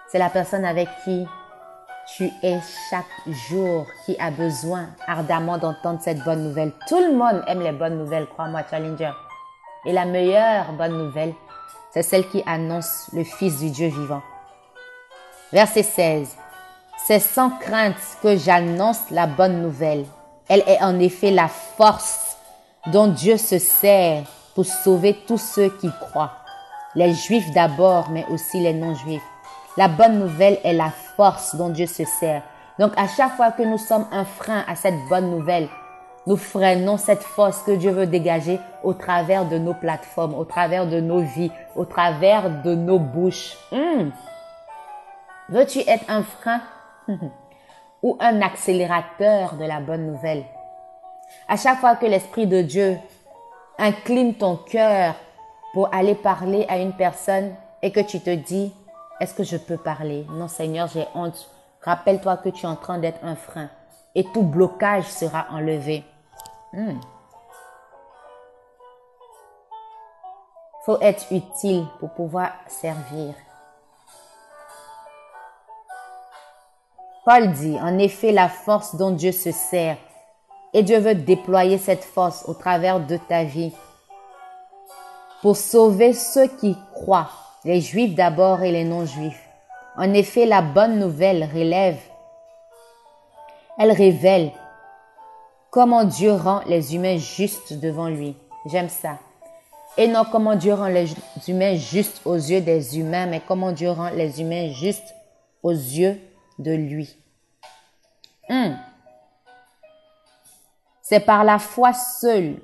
C'est 0.08 0.20
la 0.20 0.30
personne 0.30 0.66
avec 0.66 0.90
qui 1.04 1.28
tu 2.06 2.32
es 2.44 2.60
chaque 2.90 3.06
jour, 3.50 3.86
qui 4.06 4.16
a 4.20 4.32
besoin 4.32 4.90
ardemment 5.08 5.58
d'entendre 5.58 6.00
cette 6.02 6.24
bonne 6.24 6.44
nouvelle. 6.44 6.72
Tout 6.88 7.00
le 7.00 7.16
monde 7.16 7.44
aime 7.48 7.62
les 7.62 7.72
bonnes 7.72 7.98
nouvelles, 7.98 8.28
crois-moi, 8.28 8.62
Challenger. 8.70 9.12
Et 9.86 9.94
la 9.94 10.06
meilleure 10.06 10.72
bonne 10.74 10.98
nouvelle, 10.98 11.34
c'est 11.92 12.04
celle 12.04 12.28
qui 12.30 12.44
annonce 12.46 13.10
le 13.14 13.24
Fils 13.24 13.60
du 13.60 13.70
Dieu 13.72 13.88
vivant. 13.88 14.22
Verset 15.52 15.84
16. 15.84 16.36
C'est 17.06 17.20
sans 17.20 17.52
crainte 17.52 17.96
que 18.22 18.36
j'annonce 18.38 19.10
la 19.12 19.28
bonne 19.28 19.62
nouvelle. 19.62 20.06
Elle 20.48 20.64
est 20.68 20.82
en 20.82 21.00
effet 21.00 21.32
la 21.32 21.48
force 21.48 22.38
dont 22.88 23.08
Dieu 23.08 23.38
se 23.38 23.60
sert 23.60 24.24
pour 24.54 24.66
sauver 24.66 25.16
tous 25.28 25.38
ceux 25.38 25.70
qui 25.70 25.90
croient. 26.00 26.34
Les 26.96 27.14
juifs 27.14 27.52
d'abord, 27.52 28.10
mais 28.10 28.26
aussi 28.32 28.60
les 28.60 28.74
non-juifs. 28.74 29.22
La 29.78 29.90
bonne 29.90 30.20
nouvelle 30.20 30.58
est 30.64 30.74
la 30.74 30.90
force 30.90 31.56
dont 31.56 31.70
Dieu 31.70 31.86
se 31.86 32.06
sert. 32.06 32.44
Donc 32.80 32.94
à 32.98 33.08
chaque 33.08 33.36
fois 33.36 33.52
que 33.52 33.64
nous 33.64 33.78
sommes 33.78 34.08
un 34.12 34.24
frein 34.24 34.64
à 34.68 34.76
cette 34.76 34.96
bonne 35.10 35.30
nouvelle, 35.30 35.68
nous 36.28 36.38
freinons 36.38 36.98
cette 36.98 37.24
force 37.24 37.62
que 37.62 37.72
Dieu 37.72 37.92
veut 37.92 38.08
dégager 38.08 38.60
au 38.84 38.94
travers 38.94 39.46
de 39.46 39.58
nos 39.58 39.74
plateformes, 39.74 40.34
au 40.34 40.46
travers 40.46 40.88
de 40.88 41.00
nos 41.00 41.20
vies, 41.20 41.52
au 41.76 41.86
travers 41.86 42.64
de 42.64 42.74
nos 42.74 43.00
bouches. 43.00 43.58
Hmm. 43.72 44.10
Veux-tu 45.50 45.80
être 45.80 46.06
un 46.08 46.24
frein 46.24 46.62
ou 48.02 48.18
un 48.20 48.42
accélérateur 48.42 49.56
de 49.56 49.66
la 49.66 49.82
bonne 49.82 50.08
nouvelle? 50.08 50.46
À 51.48 51.58
chaque 51.58 51.80
fois 51.80 51.96
que 51.96 52.06
l'Esprit 52.06 52.48
de 52.48 52.62
Dieu 52.62 52.98
incline 53.78 54.36
ton 54.36 54.56
cœur 54.56 55.16
pour 55.74 55.94
aller 55.94 56.16
parler 56.16 56.66
à 56.70 56.78
une 56.78 56.94
personne 56.94 57.54
et 57.82 57.92
que 57.92 58.00
tu 58.00 58.20
te 58.22 58.34
dis, 58.34 58.74
est-ce 59.20 59.34
que 59.34 59.44
je 59.44 59.58
peux 59.58 59.78
parler? 59.78 60.26
Non 60.30 60.48
Seigneur, 60.48 60.88
j'ai 60.88 61.08
honte. 61.16 61.50
Rappelle-toi 61.82 62.38
que 62.38 62.50
tu 62.50 62.66
es 62.66 62.70
en 62.70 62.76
train 62.76 62.98
d'être 62.98 63.24
un 63.24 63.36
frein 63.36 63.70
et 64.16 64.24
tout 64.24 64.42
blocage 64.42 65.06
sera 65.06 65.46
enlevé. 65.52 66.04
Hmm. 66.74 67.00
Faut 70.86 71.00
être 71.02 71.26
utile 71.32 71.86
pour 72.00 72.12
pouvoir 72.12 72.52
servir. 72.68 73.34
Paul 77.26 77.52
dit, 77.54 77.78
en 77.80 77.98
effet, 77.98 78.32
la 78.32 78.48
force 78.48 78.96
dont 78.96 79.10
Dieu 79.10 79.32
se 79.32 79.52
sert, 79.52 79.98
et 80.74 80.84
Dieu 80.84 81.00
veut 81.00 81.16
déployer 81.16 81.80
cette 81.80 82.04
force 82.04 82.48
au 82.48 82.54
travers 82.54 83.00
de 83.00 83.18
ta 83.18 83.44
vie 83.44 83.74
pour 85.42 85.58
sauver 85.58 86.14
ceux 86.14 86.48
qui 86.48 86.78
croient, 86.94 87.30
les 87.66 87.82
juifs 87.82 88.16
d'abord 88.16 88.64
et 88.64 88.72
les 88.72 88.84
non-juifs. 88.84 89.42
En 89.98 90.14
effet, 90.14 90.46
la 90.46 90.62
bonne 90.62 91.00
nouvelle 91.00 91.44
relève, 91.44 92.00
elle 93.78 93.92
révèle 93.92 94.52
comment 95.72 96.06
Dieu 96.06 96.32
rend 96.32 96.62
les 96.68 96.96
humains 96.96 97.18
justes 97.18 97.74
devant 97.74 98.08
lui. 98.08 98.38
J'aime 98.68 98.90
ça. 98.90 99.18
Et 99.98 100.08
non 100.08 100.24
comment 100.30 100.56
Dieu 100.56 100.74
rend 100.74 100.88
les 100.88 101.08
humains 101.48 101.76
justes 101.76 102.22
aux 102.26 102.36
yeux 102.36 102.62
des 102.62 103.00
humains, 103.00 103.26
mais 103.26 103.42
comment 103.46 103.72
Dieu 103.72 103.90
rend 103.90 104.10
les 104.10 104.42
humains 104.42 104.70
justes 104.72 105.16
aux 105.64 105.72
yeux 105.72 106.20
de 106.60 106.72
lui. 106.72 107.18
Hmm. 108.50 108.76
C'est 111.02 111.22
par 111.22 111.44
la 111.44 111.60
foi 111.60 111.94
seule, 111.94 112.58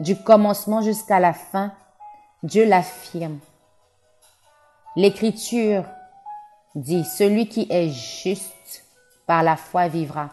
du 0.00 0.16
commencement 0.16 0.80
jusqu'à 0.80 1.20
la 1.20 1.32
fin, 1.32 1.72
Dieu 2.42 2.64
l'affirme. 2.64 3.38
L'Écriture 4.96 5.84
dit, 6.74 7.04
celui 7.04 7.48
qui 7.48 7.68
est 7.70 7.90
juste 7.90 8.84
par 9.26 9.44
la 9.44 9.56
foi 9.56 9.86
vivra. 9.86 10.30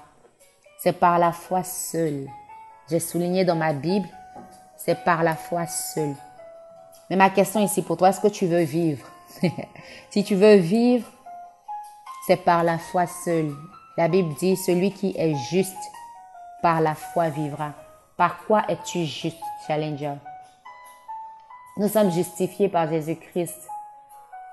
C'est 0.80 0.94
par 0.94 1.20
la 1.20 1.32
foi 1.32 1.64
seule. 1.64 2.28
J'ai 2.90 3.00
souligné 3.00 3.46
dans 3.46 3.56
ma 3.56 3.74
Bible, 3.74 4.08
c'est 4.76 5.04
par 5.04 5.22
la 5.22 5.36
foi 5.36 5.68
seule. 5.68 6.16
Mais 7.12 7.16
ma 7.16 7.30
question 7.30 7.64
ici 7.64 7.84
pour 7.84 7.98
toi, 7.98 8.10
est-ce 8.10 8.22
que 8.22 8.28
tu 8.28 8.48
veux 8.48 8.64
vivre? 8.64 9.08
Si 10.10 10.24
tu 10.24 10.34
veux 10.34 10.56
vivre, 10.56 11.08
c'est 12.26 12.38
par 12.38 12.64
la 12.64 12.80
foi 12.80 13.06
seule. 13.06 13.54
La 13.98 14.08
Bible 14.08 14.34
dit, 14.40 14.58
celui 14.58 14.92
qui 14.92 15.14
est 15.16 15.36
juste 15.52 15.78
par 16.64 16.82
la 16.82 16.96
foi 16.96 17.30
vivra. 17.30 17.74
Par 18.18 18.40
quoi 18.46 18.64
es-tu 18.68 19.06
juste, 19.06 19.38
Challenger? 19.68 20.16
Nous 21.80 21.88
sommes 21.88 22.12
justifiés 22.12 22.68
par 22.68 22.90
Jésus-Christ, 22.90 23.70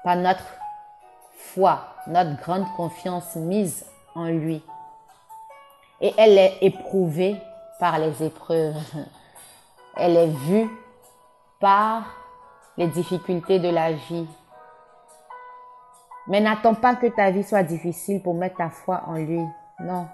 par 0.04 0.14
notre 0.14 0.45
foi, 1.33 1.80
notre 2.06 2.40
grande 2.40 2.66
confiance 2.76 3.35
mise 3.35 3.85
en 4.14 4.26
lui. 4.26 4.64
Et 6.00 6.14
elle 6.18 6.38
est 6.38 6.59
éprouvée 6.61 7.37
par 7.80 7.99
les 7.99 8.23
épreuves. 8.23 8.76
Elle 9.97 10.16
est 10.16 10.26
vue 10.26 10.71
par 11.59 12.04
les 12.76 12.87
difficultés 12.87 13.59
de 13.59 13.71
la 13.71 13.92
vie. 13.92 14.28
Mais 16.28 16.40
n'attends 16.40 16.75
pas 16.75 16.95
que 16.95 17.06
ta 17.06 17.33
vie 17.33 17.42
soit 17.42 17.62
difficile 17.64 18.23
pour 18.23 18.35
mettre 18.35 18.59
ta 18.59 18.68
foi 18.68 19.02
en 19.06 19.14
lui. 19.14 19.42
Non. 19.80 20.06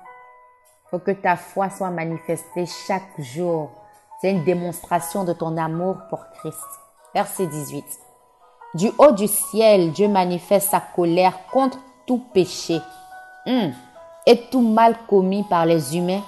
Faut 0.88 1.00
que 1.00 1.10
ta 1.10 1.36
foi 1.36 1.68
soit 1.68 1.90
manifestée 1.90 2.64
chaque 2.64 3.20
jour. 3.20 3.70
C'est 4.20 4.30
une 4.30 4.44
démonstration 4.44 5.24
de 5.24 5.32
ton 5.32 5.58
amour 5.58 5.96
pour 6.08 6.24
Christ. 6.38 6.82
Verset 7.14 7.46
18. 7.46 7.84
Du 8.74 8.90
haut 8.98 9.12
du 9.12 9.28
ciel, 9.28 9.92
Dieu 9.92 10.08
manifeste 10.08 10.70
sa 10.70 10.80
colère 10.80 11.38
contre 11.52 11.78
tout 12.06 12.22
péché 12.32 12.80
hmm. 13.46 13.70
et 14.26 14.40
tout 14.50 14.62
mal 14.62 14.96
commis 15.06 15.42
par 15.42 15.66
les 15.66 15.96
humains 15.96 16.22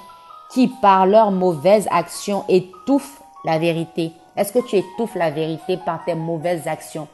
qui, 0.50 0.68
par 0.68 1.06
leurs 1.06 1.30
mauvaises 1.30 1.88
actions, 1.90 2.44
étouffent 2.48 3.22
la 3.44 3.58
vérité. 3.58 4.12
Est-ce 4.36 4.52
que 4.52 4.66
tu 4.66 4.76
étouffes 4.76 5.14
la 5.14 5.30
vérité 5.30 5.78
par 5.78 6.04
tes 6.04 6.14
mauvaises 6.14 6.68
actions? 6.68 7.08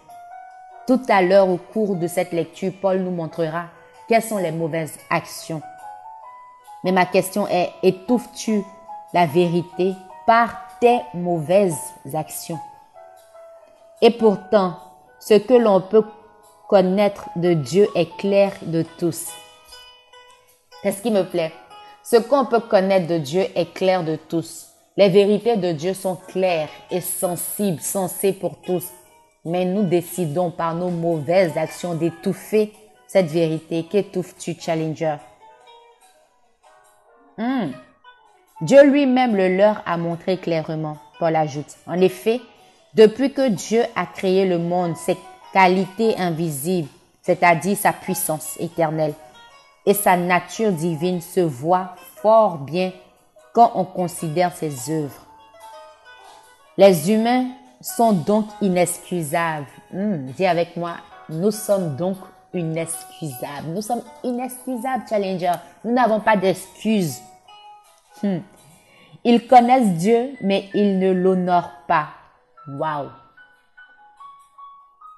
Tout 0.86 1.00
à 1.08 1.22
l'heure, 1.22 1.48
au 1.48 1.56
cours 1.58 1.94
de 1.94 2.08
cette 2.08 2.32
lecture, 2.32 2.72
Paul 2.82 2.98
nous 2.98 3.10
montrera 3.12 3.66
quelles 4.08 4.22
sont 4.22 4.38
les 4.38 4.50
mauvaises 4.50 4.98
actions. 5.10 5.62
Mais 6.82 6.90
ma 6.90 7.06
question 7.06 7.46
est, 7.46 7.70
étouffes-tu 7.84 8.64
la 9.12 9.26
vérité 9.26 9.94
par 10.26 10.50
tes 10.80 11.00
mauvaises 11.14 11.78
actions? 12.14 12.58
Et 14.02 14.10
pourtant, 14.10 14.76
ce 15.18 15.34
que 15.34 15.54
l'on 15.54 15.82
peut 15.82 16.04
connaître 16.68 17.28
de 17.36 17.52
Dieu 17.52 17.86
est 17.94 18.16
clair 18.16 18.52
de 18.62 18.84
tous. 18.98 19.28
C'est 20.82 20.92
ce 20.92 21.02
qui 21.02 21.10
me 21.10 21.22
plaît? 21.22 21.52
Ce 22.02 22.16
qu'on 22.16 22.46
peut 22.46 22.60
connaître 22.60 23.06
de 23.06 23.18
Dieu 23.18 23.44
est 23.54 23.74
clair 23.74 24.02
de 24.02 24.16
tous. 24.16 24.68
Les 24.96 25.08
vérités 25.08 25.56
de 25.56 25.72
Dieu 25.72 25.92
sont 25.94 26.16
claires 26.16 26.70
et 26.90 27.00
sensibles, 27.00 27.80
sensées 27.80 28.32
pour 28.32 28.60
tous. 28.62 28.86
Mais 29.44 29.64
nous 29.64 29.82
décidons 29.82 30.50
par 30.50 30.74
nos 30.74 30.90
mauvaises 30.90 31.56
actions 31.58 31.94
d'étouffer 31.94 32.72
cette 33.06 33.26
vérité. 33.26 33.84
Qu'étouffes-tu, 33.84 34.54
Challenger? 34.58 35.16
Hmm. 37.36 37.72
Dieu 38.62 38.84
lui-même 38.84 39.36
le 39.36 39.56
leur 39.56 39.82
a 39.86 39.96
montré 39.96 40.38
clairement. 40.38 40.96
Paul 41.18 41.36
ajoute. 41.36 41.76
En 41.86 42.00
effet, 42.00 42.40
depuis 42.94 43.32
que 43.32 43.48
Dieu 43.48 43.82
a 43.94 44.06
créé 44.06 44.46
le 44.46 44.58
monde, 44.58 44.96
ses 44.96 45.16
qualités 45.52 46.16
invisibles, 46.18 46.88
c'est-à-dire 47.22 47.76
sa 47.76 47.92
puissance 47.92 48.56
éternelle 48.58 49.14
et 49.86 49.94
sa 49.94 50.16
nature 50.16 50.72
divine 50.72 51.20
se 51.20 51.40
voient 51.40 51.94
fort 52.16 52.58
bien 52.58 52.92
quand 53.52 53.72
on 53.74 53.84
considère 53.84 54.54
ses 54.54 54.90
œuvres. 54.90 55.26
Les 56.76 57.10
humains 57.10 57.48
sont 57.80 58.12
donc 58.12 58.46
inexcusables. 58.60 59.66
Hmm, 59.92 60.26
dis 60.36 60.46
avec 60.46 60.76
moi, 60.76 60.96
nous 61.28 61.50
sommes 61.50 61.96
donc 61.96 62.16
inexcusables. 62.52 63.68
Nous 63.68 63.82
sommes 63.82 64.02
inexcusables, 64.24 65.04
Challenger. 65.08 65.52
Nous 65.84 65.92
n'avons 65.92 66.20
pas 66.20 66.36
d'excuses. 66.36 67.20
Hmm. 68.22 68.38
Ils 69.24 69.46
connaissent 69.46 69.94
Dieu, 69.98 70.34
mais 70.40 70.68
ils 70.74 70.98
ne 70.98 71.12
l'honorent 71.12 71.72
pas. 71.86 72.08
Waouh! 72.68 73.10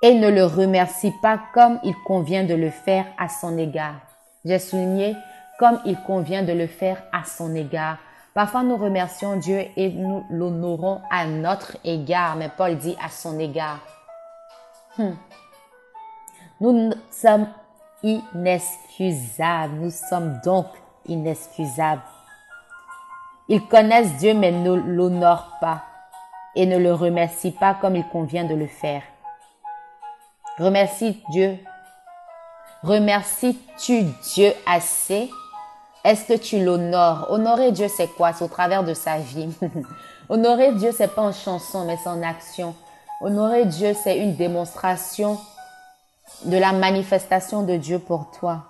Et 0.02 0.14
ne 0.14 0.28
le 0.28 0.44
remercient 0.44 1.14
pas 1.22 1.40
comme 1.54 1.78
il 1.84 1.94
convient 2.04 2.44
de 2.44 2.54
le 2.54 2.70
faire 2.70 3.06
à 3.18 3.28
son 3.28 3.56
égard. 3.56 4.00
J'ai 4.44 4.58
souligné 4.58 5.16
comme 5.58 5.78
il 5.84 5.96
convient 6.02 6.42
de 6.42 6.52
le 6.52 6.66
faire 6.66 7.02
à 7.12 7.24
son 7.24 7.54
égard. 7.54 7.98
Parfois, 8.34 8.62
nous 8.62 8.76
remercions 8.76 9.36
Dieu 9.36 9.64
et 9.76 9.90
nous 9.90 10.24
l'honorons 10.30 11.02
à 11.10 11.26
notre 11.26 11.76
égard, 11.84 12.36
mais 12.36 12.50
Paul 12.56 12.76
dit 12.78 12.96
à 13.04 13.08
son 13.08 13.38
égard. 13.38 13.78
Hmm. 14.98 15.12
Nous 16.60 16.92
sommes 17.10 17.46
inexcusables. 18.02 19.74
Nous 19.74 19.90
sommes 19.90 20.40
donc 20.44 20.66
inexcusables. 21.06 22.02
Ils 23.48 23.66
connaissent 23.68 24.16
Dieu 24.16 24.34
mais 24.34 24.50
ne 24.50 24.72
l'honorent 24.72 25.58
pas 25.60 25.82
et 26.54 26.66
ne 26.66 26.78
le 26.78 26.94
remercient 26.94 27.52
pas 27.52 27.74
comme 27.74 27.96
il 27.96 28.06
convient 28.08 28.44
de 28.44 28.54
le 28.54 28.66
faire. 28.66 29.02
Remercie 30.58 31.22
Dieu. 31.30 31.58
Remercies-tu 32.82 34.02
Dieu 34.34 34.52
assez? 34.66 35.30
Est-ce 36.04 36.26
que 36.26 36.38
tu 36.38 36.62
l'honores? 36.62 37.28
Honorer 37.30 37.72
Dieu, 37.72 37.88
c'est 37.88 38.08
quoi? 38.08 38.32
C'est 38.32 38.44
au 38.44 38.48
travers 38.48 38.84
de 38.84 38.92
sa 38.92 39.18
vie. 39.18 39.48
Honorer 40.28 40.72
Dieu, 40.72 40.90
c'est 40.92 41.14
pas 41.14 41.22
en 41.22 41.32
chanson, 41.32 41.84
mais 41.84 41.96
c'est 42.02 42.08
en 42.08 42.22
action. 42.22 42.74
Honorer 43.20 43.66
Dieu, 43.66 43.94
c'est 43.94 44.18
une 44.18 44.34
démonstration 44.34 45.38
de 46.44 46.56
la 46.56 46.72
manifestation 46.72 47.62
de 47.62 47.76
Dieu 47.76 47.98
pour 47.98 48.30
toi. 48.32 48.64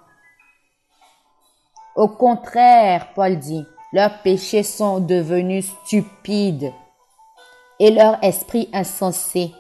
Au 1.97 2.09
contraire, 2.09 3.09
Paul 3.15 3.39
dit, 3.39 3.65
leurs 3.93 4.19
péchés 4.23 4.63
sont 4.63 5.01
devenus 5.01 5.71
stupides 5.85 6.73
et 7.79 7.91
leur 7.91 8.23
esprit 8.23 8.69
insensé 8.73 9.53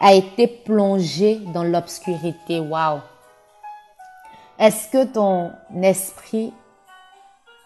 a 0.00 0.12
été 0.14 0.46
plongé 0.46 1.36
dans 1.54 1.64
l'obscurité. 1.64 2.58
Wow. 2.60 3.00
Est-ce 4.58 4.88
que 4.88 5.04
ton 5.04 5.52
esprit 5.82 6.52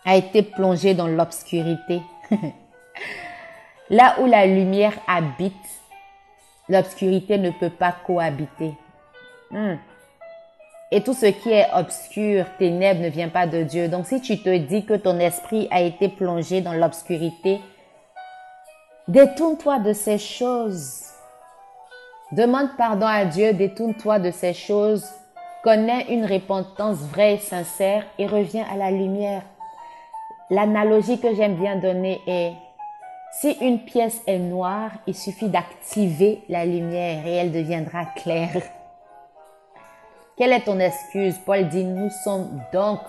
a 0.05 0.17
été 0.17 0.43
plongé 0.43 0.95
dans 0.95 1.07
l'obscurité? 1.07 2.01
Là 3.91 4.17
où 4.21 4.27
la 4.27 4.47
lumière 4.47 4.95
habite, 5.07 5.55
l'obscurité 6.69 7.39
ne 7.39 7.51
peut 7.51 7.71
pas 7.71 7.95
cohabiter. 8.07 8.75
Hmm. 9.51 9.77
Et 10.91 11.03
tout 11.03 11.15
ce 11.15 11.27
qui 11.27 11.51
est 11.51 11.67
obscur, 11.75 12.47
ténèbres, 12.59 13.01
ne 13.01 13.09
vient 13.09 13.29
pas 13.29 13.47
de 13.47 13.63
Dieu. 13.63 13.89
Donc 13.89 14.07
si 14.07 14.21
tu 14.21 14.39
te 14.39 14.57
dis 14.57 14.85
que 14.85 14.95
ton 14.95 15.19
esprit 15.19 15.69
a 15.71 15.81
été 15.81 16.09
plongé 16.09 16.61
dans 16.61 16.75
l'obscurité, 16.75 17.61
détourne-toi 19.09 19.79
de 19.79 19.93
ces 19.93 20.19
choses. 20.19 21.03
Demande 22.33 22.77
pardon 22.77 23.07
à 23.07 23.25
Dieu, 23.25 23.53
détourne-toi 23.53 24.19
de 24.19 24.31
ces 24.31 24.53
choses. 24.53 25.09
Connais 25.63 26.07
une 26.13 26.27
repentance 26.27 26.99
vraie 26.99 27.35
et 27.35 27.39
sincère 27.39 28.05
et 28.19 28.27
reviens 28.27 28.65
à 28.73 28.77
la 28.77 28.91
lumière. 28.91 29.43
L'analogie 30.51 31.21
que 31.21 31.35
j'aime 31.35 31.57
bien 31.57 31.77
donner 31.77 32.21
est, 32.27 32.53
si 33.33 33.53
une 33.61 33.85
pièce 33.85 34.23
est 34.27 34.39
noire, 34.39 34.91
il 35.07 35.15
suffit 35.15 35.49
d'activer 35.49 36.43
la 36.49 36.65
lumière 36.65 37.27
et 37.27 37.35
elle 37.35 37.53
deviendra 37.53 38.07
claire. 38.17 38.63
Quelle 40.37 40.53
est 40.53 40.65
ton 40.65 40.79
excuse? 40.79 41.37
Paul 41.45 41.69
dit, 41.69 41.85
nous 41.85 42.11
sommes 42.11 42.61
donc 42.73 43.01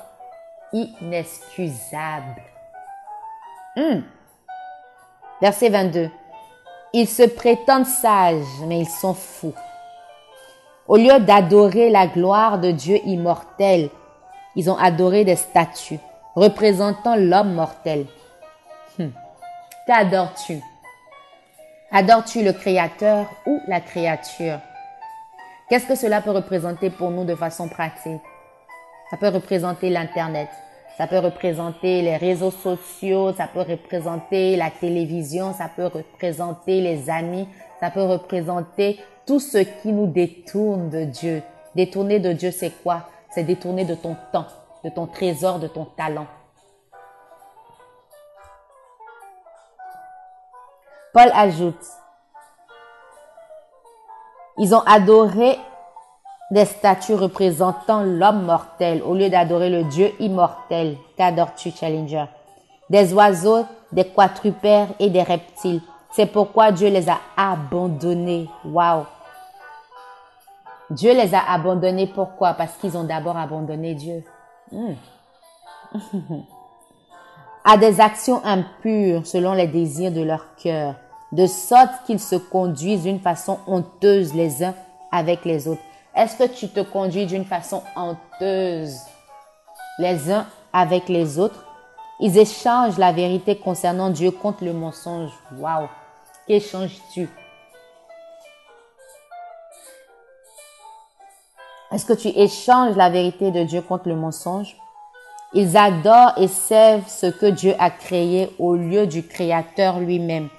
inexcusables. 0.73 2.41
Hmm. 3.75 4.01
Verset 5.41 5.69
22. 5.69 6.09
Ils 6.93 7.07
se 7.07 7.23
prétendent 7.23 7.85
sages, 7.85 8.43
mais 8.65 8.79
ils 8.79 8.89
sont 8.89 9.13
fous. 9.13 9.53
Au 10.87 10.97
lieu 10.97 11.19
d'adorer 11.19 11.89
la 11.89 12.07
gloire 12.07 12.59
de 12.59 12.71
Dieu 12.71 12.97
immortel, 13.05 13.89
ils 14.55 14.69
ont 14.69 14.77
adoré 14.77 15.25
des 15.25 15.35
statues 15.35 15.99
représentant 16.37 17.15
l'homme 17.15 17.53
mortel. 17.53 18.05
Hmm. 18.99 19.09
Qu'adores-tu? 19.87 20.61
Adores-tu 21.91 22.43
le 22.43 22.53
Créateur 22.53 23.25
ou 23.47 23.59
la 23.67 23.81
créature? 23.81 24.59
Qu'est-ce 25.67 25.87
que 25.87 25.95
cela 25.95 26.21
peut 26.21 26.31
représenter 26.31 26.91
pour 26.91 27.09
nous 27.09 27.25
de 27.25 27.33
façon 27.33 27.67
pratique? 27.67 28.21
Ça 29.09 29.17
peut 29.17 29.29
représenter 29.29 29.89
l'Internet, 29.89 30.49
ça 30.97 31.05
peut 31.05 31.19
représenter 31.19 32.01
les 32.01 32.17
réseaux 32.17 32.49
sociaux, 32.49 33.31
ça 33.33 33.47
peut 33.47 33.61
représenter 33.61 34.55
la 34.55 34.71
télévision, 34.71 35.53
ça 35.53 35.69
peut 35.69 35.85
représenter 35.85 36.81
les 36.81 37.07
amis, 37.11 37.47
ça 37.79 37.91
peut 37.91 38.01
représenter 38.01 38.99
tout 39.27 39.39
ce 39.39 39.59
qui 39.59 39.93
nous 39.93 40.07
détourne 40.07 40.89
de 40.89 41.03
Dieu. 41.03 41.43
Détourner 41.75 42.19
de 42.19 42.33
Dieu, 42.33 42.49
c'est 42.49 42.71
quoi? 42.81 43.09
C'est 43.29 43.43
détourner 43.43 43.85
de 43.85 43.93
ton 43.93 44.17
temps, 44.33 44.47
de 44.83 44.89
ton 44.89 45.05
trésor, 45.05 45.59
de 45.59 45.67
ton 45.67 45.85
talent. 45.85 46.25
Paul 51.13 51.29
ajoute, 51.35 51.85
ils 54.57 54.73
ont 54.73 54.81
adoré 54.81 55.59
des 56.51 56.65
statues 56.65 57.15
représentant 57.15 58.03
l'homme 58.03 58.43
mortel 58.43 59.01
au 59.03 59.13
lieu 59.13 59.29
d'adorer 59.29 59.69
le 59.69 59.83
Dieu 59.83 60.11
immortel. 60.19 60.97
Qu'adores-tu, 61.17 61.71
Challenger? 61.71 62.25
Des 62.89 63.13
oiseaux, 63.13 63.65
des 63.91 64.05
quadrupères 64.05 64.87
et 64.99 65.09
des 65.09 65.23
reptiles. 65.23 65.81
C'est 66.11 66.25
pourquoi 66.25 66.71
Dieu 66.71 66.89
les 66.89 67.09
a 67.09 67.19
abandonnés. 67.35 68.49
Wow. 68.65 69.05
Dieu 70.89 71.13
les 71.13 71.35
a 71.35 71.51
abandonnés. 71.51 72.07
Pourquoi? 72.07 72.53
Parce 72.53 72.77
qu'ils 72.77 72.97
ont 72.97 73.03
d'abord 73.03 73.35
abandonné 73.37 73.93
Dieu. 73.93 74.23
Hmm. 74.71 74.93
à 77.65 77.77
des 77.77 77.99
actions 77.99 78.41
impures 78.45 79.27
selon 79.27 79.53
les 79.53 79.67
désirs 79.67 80.11
de 80.11 80.21
leur 80.21 80.55
cœur 80.55 80.95
de 81.31 81.45
sorte 81.45 82.05
qu'ils 82.05 82.19
se 82.19 82.35
conduisent 82.35 83.03
d'une 83.03 83.19
façon 83.19 83.59
honteuse 83.67 84.33
les 84.33 84.63
uns 84.63 84.73
avec 85.11 85.45
les 85.45 85.67
autres. 85.67 85.81
Est-ce 86.17 86.35
que 86.35 86.51
tu 86.51 86.67
te 86.67 86.79
conduis 86.79 87.27
d'une 87.27 87.45
façon 87.45 87.83
honteuse 87.95 88.97
les 89.99 90.31
uns 90.31 90.47
avec 90.73 91.09
les 91.09 91.37
autres? 91.37 91.63
Ils 92.19 92.39
échangent 92.39 92.97
la 92.97 93.11
vérité 93.11 93.55
concernant 93.55 94.09
Dieu 94.09 94.31
contre 94.31 94.63
le 94.63 94.73
mensonge. 94.73 95.29
Waouh! 95.59 95.87
Qu'échanges-tu? 96.47 97.29
Est-ce 101.91 102.05
que 102.05 102.13
tu 102.13 102.29
échanges 102.29 102.95
la 102.95 103.11
vérité 103.11 103.51
de 103.51 103.63
Dieu 103.63 103.83
contre 103.83 104.09
le 104.09 104.15
mensonge? 104.15 104.75
Ils 105.53 105.77
adorent 105.77 106.33
et 106.37 106.47
servent 106.47 107.07
ce 107.07 107.27
que 107.27 107.45
Dieu 107.45 107.75
a 107.77 107.91
créé 107.91 108.51
au 108.57 108.75
lieu 108.75 109.05
du 109.05 109.21
Créateur 109.25 109.99
lui-même 109.99 110.49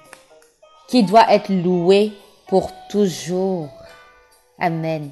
qui 0.87 1.03
doit 1.03 1.29
être 1.31 1.49
loué 1.49 2.13
pour 2.47 2.71
toujours. 2.89 3.67
Amen. 4.57 5.11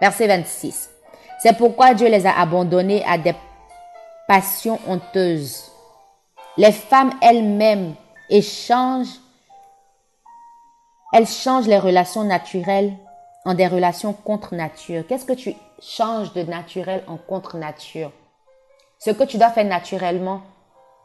Verset 0.00 0.26
26. 0.26 0.90
C'est 1.40 1.56
pourquoi 1.56 1.94
Dieu 1.94 2.08
les 2.08 2.26
a 2.26 2.38
abandonnés 2.38 3.04
à 3.04 3.18
des 3.18 3.34
passions 4.26 4.78
honteuses. 4.86 5.70
Les 6.56 6.72
femmes 6.72 7.12
elles-mêmes 7.22 7.94
échangent, 8.28 9.20
elles 11.12 11.26
changent 11.26 11.68
les 11.68 11.78
relations 11.78 12.24
naturelles 12.24 12.92
en 13.44 13.54
des 13.54 13.66
relations 13.66 14.12
contre 14.12 14.54
nature. 14.54 15.04
Qu'est-ce 15.08 15.24
que 15.24 15.32
tu 15.32 15.54
changes 15.80 16.32
de 16.32 16.42
naturel 16.42 17.04
en 17.06 17.16
contre 17.16 17.56
nature? 17.56 18.12
Ce 18.98 19.10
que 19.10 19.24
tu 19.24 19.38
dois 19.38 19.50
faire 19.50 19.64
naturellement, 19.64 20.42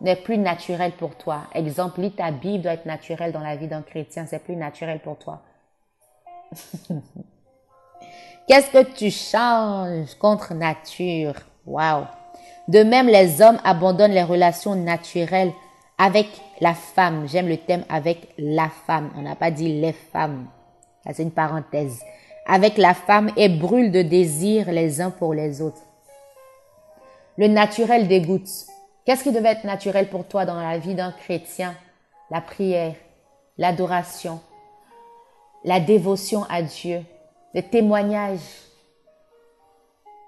n'est 0.04 0.18
plus 0.18 0.38
naturel 0.38 0.92
pour 0.92 1.16
toi. 1.16 1.44
Exemple, 1.54 2.02
lis 2.02 2.12
ta 2.12 2.32
Bible 2.32 2.64
doit 2.64 2.74
être 2.74 2.86
naturel 2.86 3.32
dans 3.32 3.40
la 3.40 3.56
vie 3.56 3.68
d'un 3.68 3.82
chrétien, 3.82 4.26
c'est 4.26 4.44
plus 4.44 4.56
naturel 4.56 5.00
pour 5.00 5.18
toi. 5.18 5.42
Qu'est-ce 8.46 8.72
que 8.72 8.84
tu 8.84 9.10
changes 9.10 10.16
contre 10.16 10.54
nature? 10.54 11.36
Waouh! 11.66 12.06
De 12.68 12.84
même, 12.84 13.08
les 13.08 13.42
hommes 13.42 13.60
abandonnent 13.64 14.12
les 14.12 14.24
relations 14.24 14.76
naturelles 14.76 15.54
avec 15.98 16.28
la 16.60 16.74
femme. 16.74 17.26
J'aime 17.28 17.48
le 17.48 17.58
thème 17.58 17.86
avec 17.88 18.34
la 18.38 18.70
femme. 18.70 19.12
On 19.18 19.22
n'a 19.22 19.36
pas 19.36 19.50
dit 19.50 19.80
les 19.80 19.94
femmes. 19.94 20.48
c'est 21.06 21.24
une 21.24 21.32
parenthèse. 21.32 22.02
Avec 22.46 22.78
la 22.78 22.94
femme 22.94 23.32
et 23.38 23.48
brûlent 23.48 23.92
de 23.92 24.02
désir 24.02 24.70
les 24.72 25.00
uns 25.00 25.12
pour 25.12 25.34
les 25.34 25.62
autres. 25.62 25.82
Le 27.38 27.48
naturel 27.48 28.10
dégoûte. 28.10 28.50
Qu'est-ce 29.06 29.24
qui 29.24 29.32
devait 29.32 29.54
être 29.54 29.64
naturel 29.64 30.10
pour 30.10 30.26
toi 30.26 30.46
dans 30.46 30.60
la 30.60 30.78
vie 30.78 30.96
d'un 30.96 31.14
chrétien? 31.14 31.76
La 32.30 32.42
prière, 32.42 32.96
l'adoration, 33.58 34.42
la 35.64 35.80
dévotion 35.80 36.44
à 36.50 36.62
Dieu, 36.62 37.04
le 37.54 37.62
témoignage. 37.62 38.40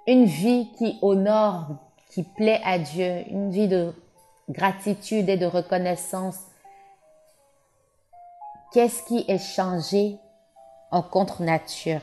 Une 0.07 0.25
vie 0.25 0.69
qui 0.77 0.97
honore, 1.01 1.77
qui 2.09 2.23
plaît 2.23 2.61
à 2.63 2.77
Dieu, 2.77 3.23
une 3.29 3.49
vie 3.49 3.67
de 3.67 3.93
gratitude 4.49 5.27
et 5.29 5.37
de 5.37 5.47
reconnaissance. 5.47 6.39
Qu'est-ce 8.71 9.03
qui 9.03 9.25
est 9.27 9.39
changé 9.39 10.17
en 10.91 11.01
contre-nature? 11.01 12.01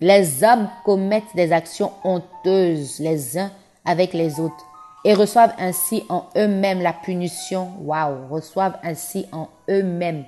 Les 0.00 0.42
hommes 0.42 0.68
commettent 0.84 1.34
des 1.34 1.52
actions 1.52 1.92
honteuses 2.02 2.98
les 2.98 3.38
uns 3.38 3.50
avec 3.84 4.12
les 4.12 4.40
autres 4.40 4.64
et 5.04 5.12
reçoivent 5.12 5.54
ainsi 5.58 6.04
en 6.08 6.24
eux-mêmes 6.36 6.80
la 6.80 6.94
punition. 6.94 7.72
Waouh, 7.80 8.28
reçoivent 8.28 8.78
ainsi 8.82 9.26
en 9.32 9.48
eux-mêmes. 9.68 10.24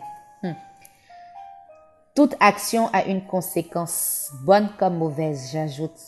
Toute 2.17 2.35
action 2.41 2.89
a 2.95 3.05
une 3.05 3.27
conséquence, 3.27 4.33
bonne 4.43 4.71
comme 4.79 4.97
mauvaise, 4.97 5.51
j'ajoute. 5.53 6.01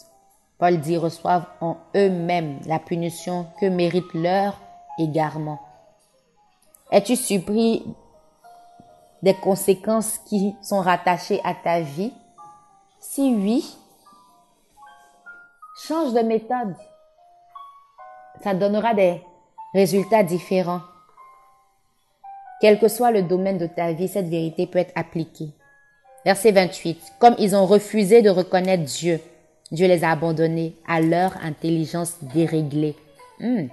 Paul 0.56 0.80
dit 0.80 0.96
reçoivent 0.96 1.44
en 1.60 1.76
eux-mêmes 1.94 2.60
la 2.64 2.78
punition 2.78 3.46
que 3.60 3.66
mérite 3.66 4.14
leur 4.14 4.58
égarement. 4.98 5.60
Es-tu 6.90 7.14
surpris 7.14 7.84
des 9.22 9.34
conséquences 9.34 10.16
qui 10.24 10.56
sont 10.62 10.80
rattachées 10.80 11.42
à 11.44 11.54
ta 11.54 11.80
vie? 11.80 12.14
Si 13.00 13.34
oui, 13.34 13.76
change 15.86 16.14
de 16.14 16.20
méthode. 16.20 16.74
Ça 18.42 18.54
donnera 18.54 18.94
des 18.94 19.22
résultats 19.74 20.22
différents. 20.22 20.80
Quel 22.62 22.78
que 22.78 22.88
soit 22.88 23.10
le 23.10 23.24
domaine 23.24 23.58
de 23.58 23.66
ta 23.66 23.92
vie, 23.92 24.08
cette 24.08 24.28
vérité 24.28 24.66
peut 24.66 24.78
être 24.78 24.96
appliquée. 24.96 25.52
Verset 26.24 26.52
28. 26.52 26.98
Comme 27.18 27.36
ils 27.38 27.54
ont 27.54 27.66
refusé 27.66 28.22
de 28.22 28.30
reconnaître 28.30 28.84
Dieu, 28.84 29.20
Dieu 29.70 29.86
les 29.86 30.04
a 30.04 30.10
abandonnés 30.10 30.74
à 30.86 31.00
leur 31.00 31.36
intelligence 31.44 32.14
déréglée. 32.34 32.96
Hmm. 33.40 33.66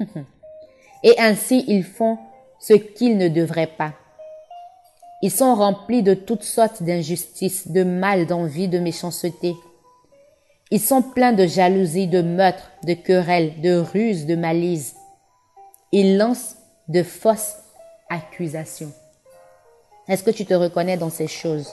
Et 1.02 1.18
ainsi 1.18 1.64
ils 1.68 1.84
font 1.84 2.18
ce 2.58 2.74
qu'ils 2.74 3.16
ne 3.16 3.28
devraient 3.28 3.70
pas. 3.78 3.92
Ils 5.22 5.30
sont 5.30 5.54
remplis 5.54 6.02
de 6.02 6.14
toutes 6.14 6.42
sortes 6.42 6.82
d'injustices, 6.82 7.68
de 7.68 7.84
mal, 7.84 8.26
d'envie, 8.26 8.68
de 8.68 8.78
méchanceté. 8.78 9.54
Ils 10.70 10.80
sont 10.80 11.02
pleins 11.02 11.32
de 11.32 11.46
jalousie, 11.46 12.08
de 12.08 12.22
meurtre, 12.22 12.70
de 12.84 12.94
querelles, 12.94 13.60
de 13.60 13.76
ruses, 13.76 14.26
de 14.26 14.34
malice. 14.34 14.96
Ils 15.92 16.18
lancent 16.18 16.56
de 16.88 17.02
fausses 17.02 17.56
accusations. 18.10 18.92
Est-ce 20.08 20.22
que 20.22 20.30
tu 20.30 20.46
te 20.46 20.54
reconnais 20.54 20.96
dans 20.96 21.10
ces 21.10 21.26
choses? 21.26 21.72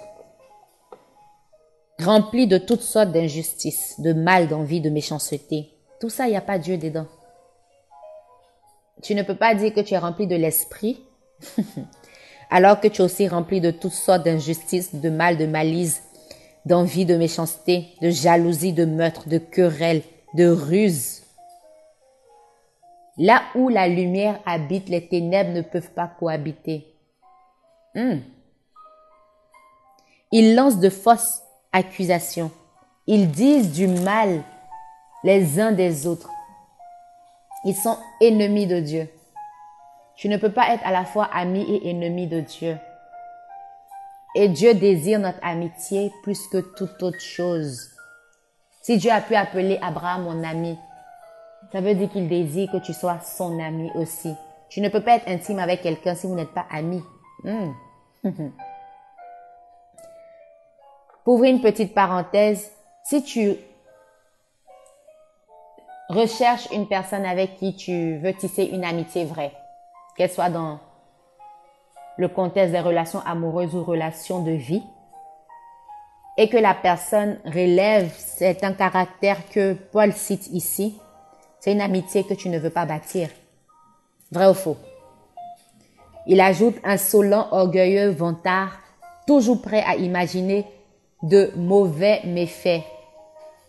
Remplis 1.99 2.47
de 2.47 2.57
toutes 2.57 2.81
sortes 2.81 3.11
d'injustices, 3.11 3.99
de 3.99 4.13
mal, 4.13 4.47
d'envie, 4.47 4.81
de 4.81 4.89
méchanceté. 4.89 5.69
Tout 5.99 6.09
ça, 6.09 6.25
il 6.25 6.31
n'y 6.31 6.37
a 6.37 6.41
pas 6.41 6.57
Dieu 6.57 6.77
dedans. 6.77 7.05
Tu 9.03 9.13
ne 9.13 9.21
peux 9.21 9.35
pas 9.35 9.53
dire 9.53 9.73
que 9.73 9.81
tu 9.81 9.93
es 9.93 9.97
rempli 9.99 10.25
de 10.25 10.35
l'esprit 10.35 11.03
alors 12.49 12.79
que 12.79 12.87
tu 12.87 13.01
es 13.01 13.05
aussi 13.05 13.27
rempli 13.27 13.61
de 13.61 13.69
toutes 13.69 13.91
sortes 13.91 14.23
d'injustices, 14.23 14.95
de 14.95 15.09
mal, 15.09 15.37
de 15.37 15.45
malice, 15.45 16.01
d'envie, 16.65 17.05
de 17.05 17.17
méchanceté, 17.17 17.87
de 18.01 18.09
jalousie, 18.09 18.73
de 18.73 18.85
meurtre, 18.85 19.29
de 19.29 19.37
querelle, 19.37 20.01
de 20.33 20.47
ruse. 20.47 21.21
Là 23.17 23.43
où 23.53 23.69
la 23.69 23.87
lumière 23.87 24.39
habite, 24.45 24.89
les 24.89 25.07
ténèbres 25.07 25.51
ne 25.53 25.61
peuvent 25.61 25.91
pas 25.91 26.07
cohabiter. 26.07 26.92
Hmm. 27.95 28.19
Ils 30.31 30.55
lancent 30.55 30.79
de 30.79 30.89
fausses 30.89 31.43
accusations. 31.71 32.51
Ils 33.05 33.29
disent 33.29 33.71
du 33.71 33.87
mal 33.87 34.43
les 35.23 35.59
uns 35.59 35.71
des 35.71 36.07
autres. 36.07 36.29
Ils 37.65 37.75
sont 37.75 37.97
ennemis 38.21 38.67
de 38.67 38.79
Dieu. 38.79 39.09
Tu 40.15 40.29
ne 40.29 40.37
peux 40.37 40.51
pas 40.51 40.73
être 40.73 40.85
à 40.85 40.91
la 40.91 41.05
fois 41.05 41.25
ami 41.25 41.61
et 41.61 41.89
ennemi 41.89 42.27
de 42.27 42.41
Dieu. 42.41 42.77
Et 44.35 44.49
Dieu 44.49 44.73
désire 44.73 45.19
notre 45.19 45.39
amitié 45.43 46.11
plus 46.23 46.47
que 46.47 46.57
toute 46.75 47.01
autre 47.03 47.21
chose. 47.21 47.89
Si 48.81 48.97
Dieu 48.97 49.11
a 49.11 49.21
pu 49.21 49.35
appeler 49.35 49.77
Abraham 49.81 50.23
mon 50.23 50.43
ami, 50.43 50.77
ça 51.71 51.81
veut 51.81 51.95
dire 51.95 52.09
qu'il 52.09 52.27
désire 52.27 52.71
que 52.71 52.77
tu 52.77 52.93
sois 52.93 53.19
son 53.19 53.59
ami 53.59 53.91
aussi. 53.95 54.33
Tu 54.69 54.81
ne 54.81 54.89
peux 54.89 55.01
pas 55.01 55.17
être 55.17 55.27
intime 55.27 55.59
avec 55.59 55.81
quelqu'un 55.81 56.15
si 56.15 56.27
vous 56.27 56.35
n'êtes 56.35 56.53
pas 56.53 56.65
ami. 56.71 57.03
Hmm. 57.43 57.71
Pour 61.23 61.35
ouvrir 61.35 61.53
une 61.53 61.61
petite 61.61 61.93
parenthèse, 61.93 62.71
si 63.03 63.23
tu 63.23 63.55
recherches 66.09 66.69
une 66.71 66.87
personne 66.87 67.25
avec 67.25 67.57
qui 67.57 67.75
tu 67.75 68.17
veux 68.17 68.33
tisser 68.33 68.63
une 68.65 68.85
amitié 68.85 69.25
vraie, 69.25 69.53
qu'elle 70.15 70.31
soit 70.31 70.49
dans 70.49 70.79
le 72.17 72.27
contexte 72.27 72.71
des 72.71 72.79
relations 72.79 73.19
amoureuses 73.25 73.75
ou 73.75 73.83
relations 73.83 74.41
de 74.41 74.51
vie, 74.51 74.83
et 76.37 76.49
que 76.49 76.57
la 76.57 76.73
personne 76.73 77.39
relève 77.45 78.11
un 78.63 78.73
caractère 78.73 79.49
que 79.49 79.73
Paul 79.73 80.13
cite 80.13 80.47
ici, 80.47 80.99
c'est 81.59 81.73
une 81.73 81.81
amitié 81.81 82.23
que 82.23 82.33
tu 82.33 82.49
ne 82.49 82.57
veux 82.59 82.69
pas 82.69 82.85
bâtir. 82.85 83.29
Vrai 84.31 84.47
ou 84.47 84.53
faux? 84.53 84.77
Il 86.27 86.39
ajoute 86.39 86.75
insolent, 86.83 87.47
orgueilleux, 87.51 88.09
vantard, 88.09 88.79
toujours 89.27 89.61
prêt 89.61 89.83
à 89.85 89.95
imaginer 89.95 90.65
de 91.21 91.51
mauvais 91.55 92.21
méfaits. 92.25 92.83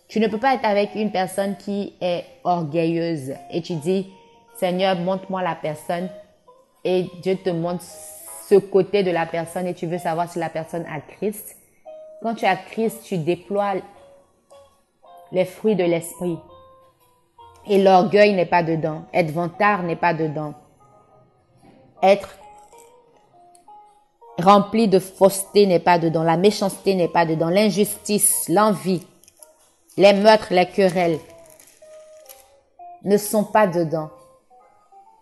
Tu 0.09 0.21
ne 0.21 0.29
peux 0.29 0.38
pas 0.38 0.55
être 0.55 0.64
avec 0.64 0.95
une 0.95 1.11
personne 1.11 1.57
qui 1.57 1.95
est 2.01 2.25
orgueilleuse 2.45 3.33
et 3.51 3.62
tu 3.62 3.75
dis, 3.77 4.09
Seigneur, 4.57 4.97
montre-moi 4.97 5.43
la 5.43 5.55
personne 5.55 6.09
et 6.85 7.07
Dieu 7.23 7.37
te 7.37 7.51
montre 7.51 7.83
ce 8.49 8.57
côté 8.57 9.03
de 9.03 9.11
la 9.11 9.27
personne 9.27 9.67
et 9.67 9.75
tu 9.75 9.87
veux 9.87 9.99
savoir 9.99 10.31
si 10.31 10.38
la 10.38 10.51
personne 10.51 10.85
a 10.87 11.01
Christ. 11.01 11.57
Quand 12.23 12.35
tu 12.35 12.45
as 12.45 12.57
Christ, 12.57 13.03
tu 13.05 13.19
déploies 13.19 13.75
les 15.33 15.45
fruits 15.45 15.77
de 15.77 15.85
l'esprit. 15.85 16.38
Et 17.67 17.83
l'orgueil 17.83 18.35
n'est 18.35 18.47
pas 18.47 18.62
dedans. 18.62 19.05
Être 19.12 19.31
vantard 19.31 19.83
n'est 19.83 19.97
pas 19.97 20.14
dedans. 20.14 20.55
Être 22.03 22.37
rempli 24.38 24.88
de 24.88 24.99
fausseté 24.99 25.66
n'est 25.66 25.81
pas 25.81 25.99
dedans. 25.99 26.23
La 26.23 26.37
méchanceté 26.37 26.94
n'est 26.94 27.09
pas 27.09 27.27
dedans. 27.27 27.49
L'injustice, 27.49 28.49
l'envie, 28.49 29.07
les 29.97 30.12
meurtres, 30.12 30.53
les 30.53 30.66
querelles 30.66 31.18
ne 33.05 33.16
sont 33.16 33.44
pas 33.44 33.66
dedans. 33.66 34.11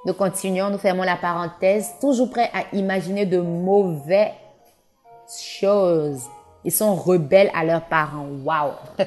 Nous 0.05 0.15
continuons, 0.15 0.71
nous 0.71 0.79
fermons 0.79 1.05
la 1.05 1.17
parenthèse, 1.17 1.93
toujours 2.01 2.31
prêts 2.31 2.51
à 2.53 2.75
imaginer 2.75 3.27
de 3.27 3.41
mauvaises 3.41 4.33
choses. 5.41 6.25
Ils 6.65 6.73
sont 6.73 6.95
rebelles 6.95 7.51
à 7.55 7.65
leurs 7.65 7.85
parents. 7.85 8.27
Waouh! 8.45 8.73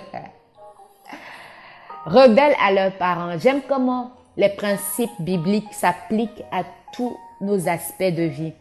rebelles 2.06 2.56
à 2.64 2.72
leurs 2.72 2.94
parents. 2.98 3.38
J'aime 3.38 3.62
comment 3.68 4.12
les 4.38 4.50
principes 4.50 5.20
bibliques 5.20 5.74
s'appliquent 5.74 6.44
à 6.52 6.64
tous 6.94 7.18
nos 7.42 7.68
aspects 7.68 8.04
de 8.04 8.24
vie. 8.24 8.54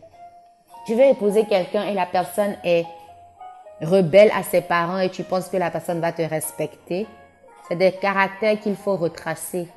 Tu 0.86 0.94
veux 0.94 1.04
épouser 1.04 1.46
quelqu'un 1.46 1.84
et 1.84 1.94
la 1.94 2.06
personne 2.06 2.56
est 2.62 2.84
rebelle 3.80 4.30
à 4.34 4.42
ses 4.42 4.60
parents 4.60 4.98
et 4.98 5.10
tu 5.10 5.24
penses 5.24 5.48
que 5.48 5.56
la 5.56 5.70
personne 5.70 6.00
va 6.00 6.12
te 6.12 6.22
respecter. 6.22 7.06
C'est 7.66 7.76
des 7.76 7.92
caractères 7.92 8.60
qu'il 8.60 8.76
faut 8.76 8.96
retracer. 8.96 9.68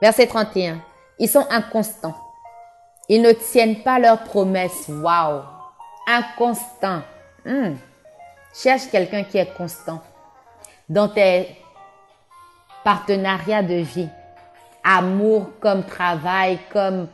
Verset 0.00 0.26
31. 0.26 0.80
Ils 1.18 1.28
sont 1.28 1.46
inconstants. 1.50 2.16
Ils 3.08 3.22
ne 3.22 3.32
tiennent 3.32 3.82
pas 3.82 3.98
leurs 3.98 4.24
promesses. 4.24 4.88
Waouh! 4.88 5.42
Inconstant. 6.06 7.02
Hmm. 7.44 7.74
Cherche 8.54 8.88
quelqu'un 8.90 9.24
qui 9.24 9.38
est 9.38 9.54
constant 9.56 10.00
dans 10.88 11.08
tes 11.08 11.56
partenariats 12.84 13.62
de 13.62 13.74
vie. 13.74 14.08
Amour 14.84 15.50
comme 15.60 15.84
travail, 15.84 16.58
comme 16.72 17.08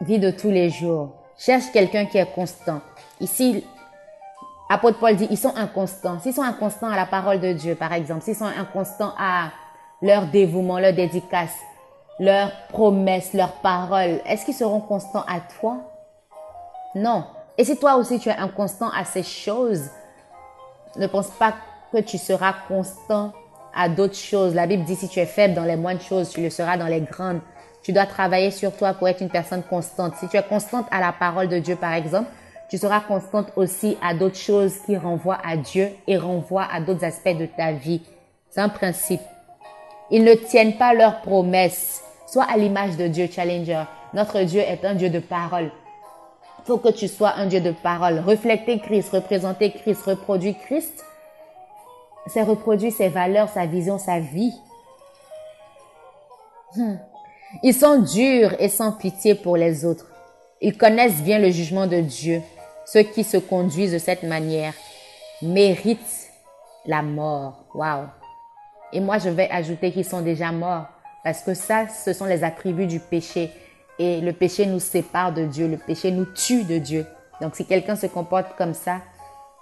vie 0.00 0.18
de 0.18 0.30
tous 0.30 0.50
les 0.50 0.70
jours. 0.70 1.12
Cherche 1.36 1.64
quelqu'un 1.72 2.06
qui 2.06 2.18
est 2.18 2.32
constant. 2.32 2.80
Ici, 3.20 3.64
apôtre 4.68 4.98
Paul 4.98 5.16
dit, 5.16 5.26
ils 5.30 5.38
sont 5.38 5.54
inconstants. 5.56 6.18
S'ils 6.20 6.34
sont 6.34 6.42
inconstants 6.42 6.88
à 6.88 6.96
la 6.96 7.06
parole 7.06 7.40
de 7.40 7.52
Dieu, 7.52 7.74
par 7.74 7.92
exemple, 7.92 8.22
s'ils 8.22 8.36
sont 8.36 8.44
inconstants 8.44 9.12
à 9.18 9.50
leur 10.00 10.26
dévouement, 10.26 10.78
leur 10.78 10.92
dédicace, 10.92 11.54
leurs 12.18 12.50
promesses, 12.68 13.34
leurs 13.34 13.52
paroles, 13.54 14.20
est-ce 14.24 14.44
qu'ils 14.44 14.54
seront 14.54 14.80
constants 14.80 15.24
à 15.26 15.40
toi? 15.58 15.78
Non. 16.94 17.24
Et 17.58 17.64
si 17.64 17.78
toi 17.78 17.96
aussi 17.96 18.18
tu 18.18 18.28
es 18.28 18.36
inconstant 18.36 18.90
à 18.90 19.04
ces 19.04 19.22
choses, 19.22 19.90
ne 20.96 21.06
pense 21.06 21.28
pas 21.30 21.54
que 21.92 21.98
tu 21.98 22.18
seras 22.18 22.54
constant 22.68 23.32
à 23.76 23.88
d'autres 23.88 24.16
choses. 24.16 24.54
La 24.54 24.66
Bible 24.66 24.84
dit 24.84 24.96
si 24.96 25.08
tu 25.08 25.20
es 25.20 25.26
faible 25.26 25.54
dans 25.54 25.64
les 25.64 25.76
moindres 25.76 26.00
choses, 26.00 26.30
tu 26.30 26.42
le 26.42 26.50
seras 26.50 26.76
dans 26.76 26.86
les 26.86 27.00
grandes. 27.00 27.40
Tu 27.82 27.92
dois 27.92 28.06
travailler 28.06 28.50
sur 28.50 28.74
toi 28.74 28.94
pour 28.94 29.06
être 29.06 29.20
une 29.20 29.30
personne 29.30 29.62
constante. 29.62 30.14
Si 30.18 30.26
tu 30.28 30.36
es 30.36 30.42
constante 30.42 30.86
à 30.90 31.00
la 31.00 31.12
parole 31.12 31.48
de 31.48 31.58
Dieu, 31.58 31.76
par 31.76 31.92
exemple, 31.92 32.30
tu 32.68 32.78
seras 32.78 33.00
constante 33.00 33.52
aussi 33.54 33.96
à 34.02 34.14
d'autres 34.14 34.36
choses 34.36 34.74
qui 34.84 34.96
renvoient 34.96 35.38
à 35.44 35.56
Dieu 35.56 35.90
et 36.08 36.16
renvoient 36.16 36.66
à 36.72 36.80
d'autres 36.80 37.04
aspects 37.04 37.36
de 37.36 37.46
ta 37.46 37.72
vie. 37.72 38.02
C'est 38.50 38.60
un 38.60 38.68
principe. 38.68 39.20
Ils 40.10 40.24
ne 40.24 40.34
tiennent 40.34 40.76
pas 40.76 40.94
leurs 40.94 41.20
promesses. 41.20 42.02
Sois 42.26 42.44
à 42.44 42.56
l'image 42.56 42.96
de 42.96 43.06
Dieu, 43.06 43.28
Challenger. 43.30 43.84
Notre 44.14 44.40
Dieu 44.40 44.60
est 44.60 44.84
un 44.84 44.94
Dieu 44.94 45.10
de 45.10 45.20
parole. 45.20 45.70
Faut 46.64 46.78
que 46.78 46.88
tu 46.88 47.06
sois 47.06 47.34
un 47.36 47.46
Dieu 47.46 47.60
de 47.60 47.70
parole. 47.70 48.18
Reflecter 48.26 48.80
Christ, 48.80 49.10
représenter 49.12 49.70
Christ, 49.70 50.02
reproduire 50.02 50.56
Christ. 50.64 51.04
C'est 52.26 52.42
reproduire 52.42 52.92
ses 52.92 53.08
valeurs, 53.08 53.48
sa 53.48 53.66
vision, 53.66 53.98
sa 53.98 54.18
vie. 54.18 54.54
Hmm. 56.74 56.96
Ils 57.62 57.74
sont 57.74 57.98
durs 58.00 58.54
et 58.58 58.68
sans 58.68 58.92
pitié 58.92 59.34
pour 59.34 59.56
les 59.56 59.84
autres. 59.84 60.06
Ils 60.60 60.76
connaissent 60.76 61.22
bien 61.22 61.38
le 61.38 61.50
jugement 61.50 61.86
de 61.86 62.00
Dieu. 62.00 62.42
Ceux 62.86 63.02
qui 63.02 63.24
se 63.24 63.36
conduisent 63.36 63.92
de 63.92 63.98
cette 63.98 64.22
manière 64.22 64.74
méritent 65.42 66.30
la 66.86 67.02
mort. 67.02 67.64
Wow. 67.74 68.06
Et 68.92 69.00
moi, 69.00 69.18
je 69.18 69.28
vais 69.28 69.48
ajouter 69.50 69.92
qu'ils 69.92 70.04
sont 70.04 70.22
déjà 70.22 70.52
morts. 70.52 70.86
Parce 71.24 71.42
que 71.42 71.54
ça, 71.54 71.88
ce 71.88 72.12
sont 72.12 72.24
les 72.24 72.44
attributs 72.44 72.86
du 72.86 73.00
péché. 73.00 73.50
Et 73.98 74.20
le 74.20 74.32
péché 74.32 74.66
nous 74.66 74.80
sépare 74.80 75.32
de 75.32 75.44
Dieu. 75.44 75.66
Le 75.66 75.76
péché 75.76 76.10
nous 76.10 76.26
tue 76.26 76.64
de 76.64 76.78
Dieu. 76.78 77.06
Donc, 77.40 77.56
si 77.56 77.66
quelqu'un 77.66 77.96
se 77.96 78.06
comporte 78.06 78.56
comme 78.56 78.74
ça, 78.74 79.00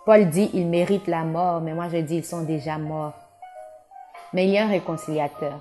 Paul 0.04 0.28
dit, 0.28 0.50
il 0.52 0.66
mérite 0.66 1.06
la 1.06 1.24
mort. 1.24 1.60
Mais 1.60 1.74
moi, 1.74 1.88
je 1.88 1.98
dis, 1.98 2.16
ils 2.16 2.24
sont 2.24 2.42
déjà 2.42 2.78
morts. 2.78 3.14
Mais 4.32 4.46
il 4.46 4.50
y 4.50 4.58
a 4.58 4.64
un 4.64 4.68
réconciliateur. 4.68 5.60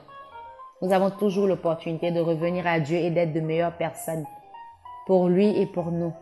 Nous 0.81 0.91
avons 0.91 1.11
toujours 1.11 1.47
l'opportunité 1.47 2.11
de 2.11 2.19
revenir 2.19 2.67
à 2.67 2.79
Dieu 2.79 2.97
et 2.97 3.09
d'être 3.09 3.31
de 3.31 3.39
meilleures 3.39 3.77
personnes 3.77 4.25
pour 5.05 5.29
lui 5.29 5.47
et 5.59 5.65
pour 5.65 5.91
nous 5.91 6.13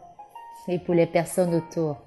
et 0.68 0.78
pour 0.78 0.94
les 0.94 1.08
personnes 1.08 1.56
autour. 1.56 1.98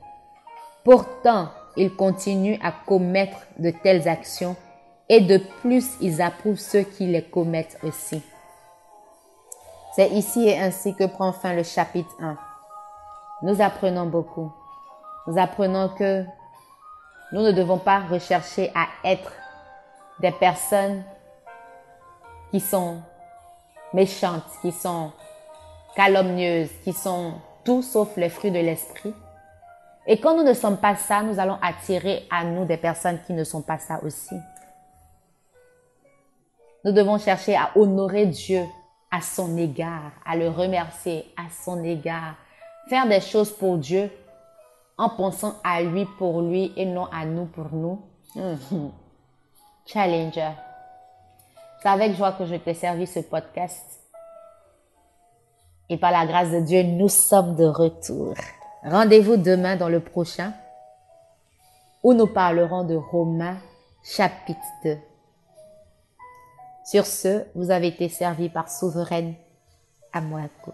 Pourtant, 0.84 1.48
il 1.76 1.96
continue 1.96 2.58
à 2.62 2.70
commettre 2.70 3.38
de 3.58 3.70
telles 3.70 4.08
actions 4.08 4.54
et 5.08 5.20
de 5.20 5.38
plus, 5.60 5.96
ils 6.00 6.22
approuvent 6.22 6.58
ceux 6.58 6.82
qui 6.82 7.06
les 7.06 7.24
commettent 7.24 7.78
aussi. 7.82 8.22
C'est 9.96 10.10
ici 10.10 10.46
et 10.48 10.58
ainsi 10.58 10.94
que 10.94 11.04
prend 11.04 11.32
fin 11.32 11.54
le 11.54 11.62
chapitre 11.62 12.14
1. 12.20 12.36
Nous 13.42 13.60
apprenons 13.60 14.06
beaucoup. 14.06 14.52
Nous 15.26 15.38
apprenons 15.38 15.88
que 15.88 16.24
nous 17.32 17.40
ne 17.40 17.52
devons 17.52 17.78
pas 17.78 18.00
rechercher 18.00 18.70
à 18.74 18.86
être 19.04 19.32
des 20.20 20.32
personnes 20.32 21.02
qui 22.50 22.60
sont 22.60 23.00
méchantes, 23.92 24.44
qui 24.60 24.70
sont 24.70 25.12
calomnieuses, 25.96 26.70
qui 26.82 26.92
sont 26.92 27.34
tout 27.64 27.82
sauf 27.82 28.16
les 28.16 28.28
fruits 28.28 28.50
de 28.50 28.58
l'esprit. 28.58 29.14
Et 30.06 30.20
quand 30.20 30.36
nous 30.36 30.42
ne 30.42 30.52
sommes 30.52 30.76
pas 30.76 30.96
ça, 30.96 31.22
nous 31.22 31.40
allons 31.40 31.58
attirer 31.62 32.26
à 32.30 32.44
nous 32.44 32.66
des 32.66 32.76
personnes 32.76 33.18
qui 33.26 33.32
ne 33.32 33.44
sont 33.44 33.62
pas 33.62 33.78
ça 33.78 34.00
aussi. 34.04 34.36
Nous 36.84 36.92
devons 36.92 37.18
chercher 37.18 37.56
à 37.56 37.70
honorer 37.76 38.26
Dieu 38.26 38.62
à 39.10 39.22
son 39.22 39.56
égard, 39.56 40.12
à 40.26 40.36
le 40.36 40.50
remercier 40.50 41.24
à 41.36 41.48
son 41.64 41.82
égard, 41.82 42.34
faire 42.90 43.08
des 43.08 43.22
choses 43.22 43.50
pour 43.50 43.78
Dieu 43.78 44.10
en 44.96 45.08
pensant 45.08 45.54
à 45.64 45.82
lui 45.82 46.06
pour 46.18 46.42
lui 46.42 46.72
et 46.76 46.86
non 46.86 47.06
à 47.06 47.24
nous 47.24 47.46
pour 47.46 47.72
nous. 47.72 48.00
Challenger. 49.86 50.52
C'est 51.82 51.88
avec 51.88 52.16
joie 52.16 52.32
que 52.32 52.46
je 52.46 52.54
t'ai 52.54 52.74
servi 52.74 53.06
ce 53.06 53.20
podcast. 53.20 54.00
Et 55.90 55.98
par 55.98 56.12
la 56.12 56.26
grâce 56.26 56.50
de 56.50 56.60
Dieu, 56.60 56.82
nous 56.82 57.08
sommes 57.08 57.56
de 57.56 57.66
retour. 57.66 58.34
Rendez-vous 58.82 59.36
demain 59.36 59.76
dans 59.76 59.88
le 59.88 60.00
prochain 60.00 60.52
où 62.02 62.14
nous 62.14 62.26
parlerons 62.26 62.84
de 62.84 62.94
Romains 62.94 63.58
chapitre 64.02 64.60
2. 64.84 64.98
Sur 66.84 67.06
ce, 67.06 67.44
vous 67.54 67.70
avez 67.70 67.88
été 67.88 68.08
servi 68.08 68.50
par 68.50 68.70
Souveraine 68.70 69.34
Amouako. 70.12 70.72